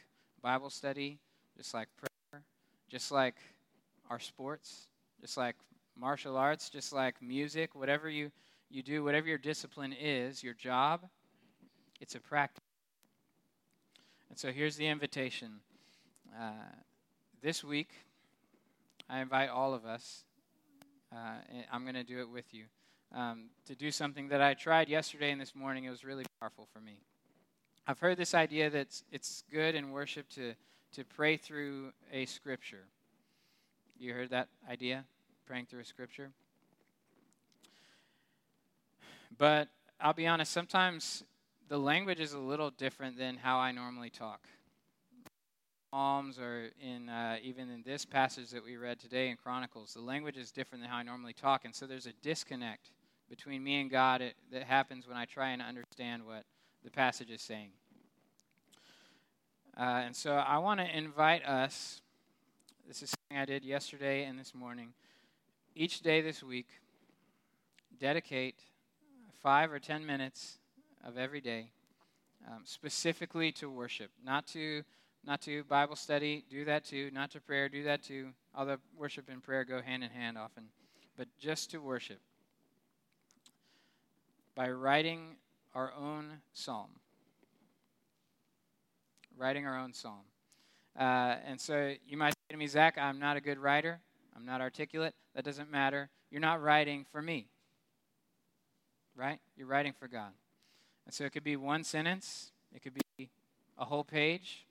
Bible 0.43 0.69
study, 0.69 1.17
just 1.58 1.73
like 1.73 1.88
prayer, 1.97 2.43
just 2.89 3.12
like 3.12 3.38
our 4.10 4.20
sports, 4.20 4.88
just 5.22 5.38
like 5.38 5.56
martial 5.98 6.38
arts, 6.38 6.70
just 6.70 6.94
like 6.94 7.22
music, 7.22 7.76
whatever 7.76 8.10
you, 8.10 8.32
you 8.70 8.84
do, 8.84 9.04
whatever 9.04 9.28
your 9.28 9.38
discipline 9.38 9.94
is, 9.94 10.44
your 10.44 10.54
job, 10.54 11.02
it's 12.00 12.16
a 12.16 12.20
practice. 12.20 12.63
And 14.30 14.38
so 14.38 14.52
here's 14.52 14.76
the 14.76 14.88
invitation. 14.88 15.60
Uh, 16.36 16.52
this 17.42 17.63
week, 17.63 17.92
I 19.10 19.20
invite 19.20 19.50
all 19.50 19.74
of 19.74 19.86
us, 19.86 20.24
uh, 21.12 21.36
I'm 21.72 21.84
going 21.84 21.96
to 21.96 22.04
do 22.04 22.20
it 22.20 22.30
with 22.30 22.54
you, 22.54 22.63
um, 23.13 23.50
to 23.68 23.76
do 23.76 23.92
something 23.92 24.30
that 24.30 24.42
I 24.42 24.56
tried 24.56 24.89
yesterday 24.89 25.32
and 25.32 25.39
this 25.39 25.54
morning. 25.54 25.84
It 25.84 25.92
was 25.92 26.04
really 26.04 26.26
powerful 26.39 26.68
for 26.74 26.80
me. 26.80 26.98
I've 27.86 28.00
heard 28.00 28.18
this 28.18 28.34
idea 28.34 28.70
that 28.70 29.02
it's 29.12 29.44
good 29.52 29.76
in 29.76 29.92
worship 29.92 30.30
to, 30.30 30.54
to 30.94 31.04
pray 31.04 31.38
through 31.38 31.92
a 32.12 32.26
scripture. 32.26 32.86
You 34.04 34.13
heard 34.13 34.32
that 34.32 34.50
idea? 34.70 35.06
Praying 35.46 35.68
through 35.68 35.80
a 35.80 35.86
scripture? 35.86 36.32
But 39.38 39.70
I'll 39.98 40.12
be 40.12 40.28
honest, 40.28 40.52
sometimes 40.52 41.24
the 41.70 41.78
language 41.78 42.20
is 42.20 42.34
a 42.34 42.38
little 42.38 42.70
different 42.70 43.18
than 43.18 43.38
how 43.38 43.60
I 43.60 43.72
normally 43.72 44.10
talk. 44.10 44.42
Psalms 45.89 46.38
or 46.38 46.72
in 46.82 47.08
uh, 47.08 47.38
even 47.42 47.70
in 47.70 47.82
this 47.84 48.04
passage 48.04 48.50
that 48.50 48.66
we 48.66 48.76
read 48.76 49.00
today 49.00 49.30
in 49.30 49.38
Chronicles, 49.38 49.94
the 49.94 50.02
language 50.02 50.36
is 50.36 50.52
different 50.52 50.84
than 50.84 50.92
how 50.92 50.98
I 50.98 51.04
normally 51.04 51.32
talk, 51.32 51.63
and 51.63 51.74
so 51.74 51.88
there's 51.88 52.06
a 52.06 52.13
disconnect 52.22 52.92
between 53.30 53.63
me 53.63 53.80
and 53.80 53.89
God 53.89 54.22
that 54.52 54.63
happens 54.63 55.08
when 55.08 55.16
I 55.16 55.24
try 55.24 55.52
and 55.52 55.62
understand 55.62 56.26
what 56.26 56.44
the 56.84 56.92
passage 56.92 57.32
is 57.32 57.42
saying. 57.42 57.70
Uh, 59.78 60.04
and 60.04 60.13
so 60.13 60.34
I 60.34 60.58
want 60.58 60.82
to 60.82 60.98
invite 60.98 61.46
us. 61.46 62.02
This 62.86 63.02
is 63.02 63.12
something 63.12 63.41
I 63.41 63.46
did 63.46 63.63
yesterday 63.63 64.26
and 64.26 64.38
this 64.38 64.54
morning. 64.54 64.89
Each 65.74 66.02
day 66.02 66.19
this 66.19 66.43
week, 66.43 66.67
dedicate 67.98 68.56
five 69.41 69.72
or 69.72 69.80
ten 69.80 70.06
minutes 70.06 70.58
of 71.06 71.17
every 71.17 71.39
day 71.39 71.69
um, 72.46 72.63
specifically 72.65 73.54
to 73.54 73.69
worship, 73.69 74.12
not 74.24 74.48
to 74.48 74.84
not 75.26 75.41
to 75.43 75.63
Bible 75.63 75.96
study, 75.96 76.43
do 76.50 76.65
that 76.65 76.84
too, 76.84 77.10
not 77.13 77.32
to 77.32 77.39
prayer, 77.39 77.69
do 77.69 77.84
that 77.84 78.04
too. 78.04 78.32
Although 78.54 78.78
worship 78.98 79.30
and 79.30 79.41
prayer 79.41 79.63
go 79.63 79.82
hand 79.82 80.04
in 80.04 80.10
hand 80.10 80.38
often, 80.38 80.65
but 81.15 81.30
just 81.39 81.72
to 81.72 81.78
worship 81.78 82.19
by 84.56 84.69
writing 84.69 85.38
our 85.74 85.93
own 85.98 86.41
psalm. 86.52 86.89
Writing 89.38 89.65
our 89.65 89.80
own 89.80 89.93
psalm. 89.93 90.26
Uh, 91.00 91.38
and 91.48 91.60
so 91.60 91.93
you 92.06 92.17
might 92.17 92.36
to 92.49 92.58
me, 92.58 92.67
Zach, 92.67 92.97
I'm 92.97 93.19
not 93.19 93.38
a 93.38 93.41
good 93.41 93.58
writer. 93.58 93.99
I'm 94.36 94.45
not 94.45 94.62
articulate. 94.62 95.13
That 95.36 95.45
doesn't 95.45 95.71
matter. 95.71 96.10
You're 96.29 96.41
not 96.41 96.62
writing 96.62 97.06
for 97.12 97.21
me, 97.21 97.47
right? 99.15 99.39
You're 99.56 99.67
writing 99.67 99.93
for 99.97 100.08
God. 100.08 100.32
And 101.06 101.13
so 101.13 101.25
it 101.25 101.32
could 101.32 101.43
be 101.43 101.56
one 101.56 101.84
sentence, 101.84 102.51
it 102.73 102.82
could 102.82 102.93
be 103.17 103.29
a 103.77 103.86
whole 103.86 104.03
page, 104.03 104.65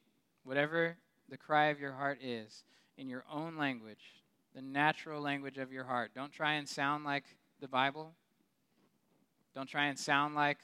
whatever 0.44 0.96
the 1.28 1.36
cry 1.36 1.66
of 1.66 1.80
your 1.80 1.92
heart 1.92 2.18
is, 2.22 2.64
in 2.96 3.08
your 3.08 3.24
own 3.30 3.56
language, 3.56 4.22
the 4.54 4.62
natural 4.62 5.20
language 5.20 5.58
of 5.58 5.72
your 5.72 5.84
heart. 5.84 6.12
Don't 6.14 6.32
try 6.32 6.54
and 6.54 6.68
sound 6.68 7.04
like 7.04 7.24
the 7.60 7.68
Bible. 7.68 8.12
Don't 9.54 9.68
try 9.68 9.86
and 9.86 9.98
sound 9.98 10.34
like 10.34 10.58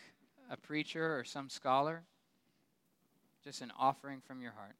a 0.51 0.57
preacher 0.57 1.19
or 1.19 1.25
some 1.25 1.49
scholar. 1.49 2.03
Just 3.45 3.61
an 3.63 3.73
offering 3.79 4.21
from 4.27 4.41
your 4.41 4.53
heart. 4.53 4.77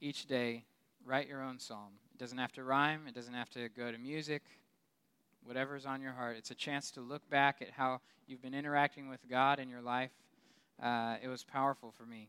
Each 0.00 0.26
day, 0.26 0.64
write 1.04 1.28
your 1.28 1.42
own 1.42 1.58
psalm. 1.58 1.92
It 2.14 2.18
doesn't 2.18 2.38
have 2.38 2.52
to 2.52 2.64
rhyme, 2.64 3.02
it 3.08 3.14
doesn't 3.14 3.34
have 3.34 3.50
to 3.50 3.68
go 3.70 3.90
to 3.90 3.98
music. 3.98 4.42
Whatever's 5.44 5.86
on 5.86 6.02
your 6.02 6.12
heart. 6.12 6.36
It's 6.36 6.50
a 6.50 6.56
chance 6.56 6.90
to 6.92 7.00
look 7.00 7.28
back 7.30 7.62
at 7.62 7.70
how 7.70 8.00
you've 8.26 8.42
been 8.42 8.54
interacting 8.54 9.08
with 9.08 9.20
God 9.30 9.60
in 9.60 9.68
your 9.68 9.80
life. 9.80 10.10
Uh, 10.82 11.16
it 11.22 11.28
was 11.28 11.44
powerful 11.44 11.92
for 11.92 12.04
me 12.04 12.28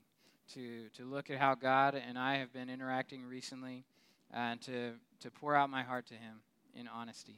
to, 0.54 0.88
to 0.96 1.04
look 1.04 1.30
at 1.30 1.38
how 1.38 1.56
God 1.56 1.96
and 1.96 2.18
I 2.18 2.38
have 2.38 2.54
been 2.54 2.70
interacting 2.70 3.26
recently 3.26 3.84
uh, 4.34 4.38
and 4.38 4.62
to, 4.62 4.92
to 5.22 5.32
pour 5.32 5.56
out 5.56 5.70
my 5.70 5.84
heart 5.84 6.06
to 6.08 6.14
Him 6.14 6.42
in 6.76 6.88
honesty. 6.88 7.38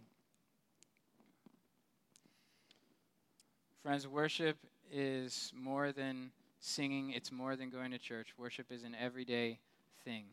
Friends, 3.81 4.07
worship 4.07 4.57
is 4.91 5.51
more 5.55 5.91
than 5.91 6.31
singing, 6.59 7.11
it's 7.11 7.31
more 7.31 7.55
than 7.55 7.69
going 7.69 7.91
to 7.91 7.97
church. 7.97 8.33
Worship 8.37 8.71
is 8.71 8.83
an 8.83 8.95
everyday 8.99 9.59
thing. 10.03 10.25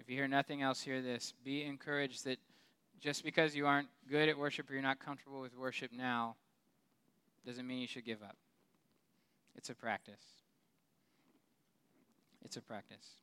If 0.00 0.08
you 0.08 0.16
hear 0.16 0.28
nothing 0.28 0.62
else, 0.62 0.80
hear 0.80 1.02
this. 1.02 1.34
Be 1.44 1.64
encouraged 1.64 2.24
that 2.24 2.38
just 3.00 3.24
because 3.24 3.54
you 3.54 3.66
aren't 3.66 3.88
good 4.08 4.28
at 4.28 4.38
worship 4.38 4.70
or 4.70 4.74
you're 4.74 4.82
not 4.82 4.98
comfortable 4.98 5.40
with 5.40 5.56
worship 5.56 5.92
now, 5.92 6.36
doesn't 7.46 7.66
mean 7.66 7.80
you 7.80 7.86
should 7.86 8.04
give 8.04 8.22
up. 8.22 8.36
It's 9.54 9.70
a 9.70 9.74
practice. 9.74 10.24
It's 12.44 12.56
a 12.56 12.62
practice. 12.62 13.18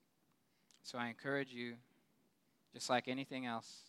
So 0.83 0.97
I 0.97 1.07
encourage 1.07 1.51
you, 1.51 1.73
just 2.73 2.89
like 2.89 3.07
anything 3.07 3.45
else, 3.45 3.81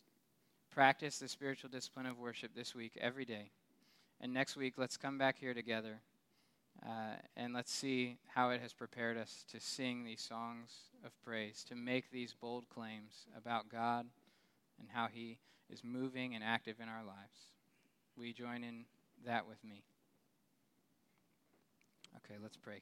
practice 0.70 1.18
the 1.18 1.28
spiritual 1.28 1.70
discipline 1.70 2.06
of 2.06 2.18
worship 2.18 2.52
this 2.54 2.74
week, 2.74 2.98
every 3.00 3.24
day. 3.24 3.50
And 4.20 4.32
next 4.32 4.56
week, 4.56 4.74
let's 4.76 4.96
come 4.96 5.18
back 5.18 5.38
here 5.38 5.54
together 5.54 6.00
uh, 6.86 7.16
and 7.36 7.54
let's 7.54 7.72
see 7.72 8.18
how 8.34 8.50
it 8.50 8.60
has 8.60 8.72
prepared 8.72 9.16
us 9.16 9.44
to 9.52 9.60
sing 9.60 10.04
these 10.04 10.20
songs 10.20 10.70
of 11.04 11.12
praise, 11.22 11.64
to 11.68 11.74
make 11.74 12.10
these 12.10 12.34
bold 12.40 12.68
claims 12.68 13.26
about 13.36 13.68
God 13.68 14.06
and 14.78 14.88
how 14.92 15.06
He 15.12 15.38
is 15.70 15.84
moving 15.84 16.34
and 16.34 16.42
active 16.42 16.76
in 16.80 16.88
our 16.88 17.04
lives. 17.04 17.52
We 18.16 18.32
join 18.32 18.64
in 18.64 18.84
that 19.24 19.46
with 19.46 19.62
me? 19.64 19.82
Okay, 22.16 22.38
let's 22.42 22.56
pray. 22.56 22.80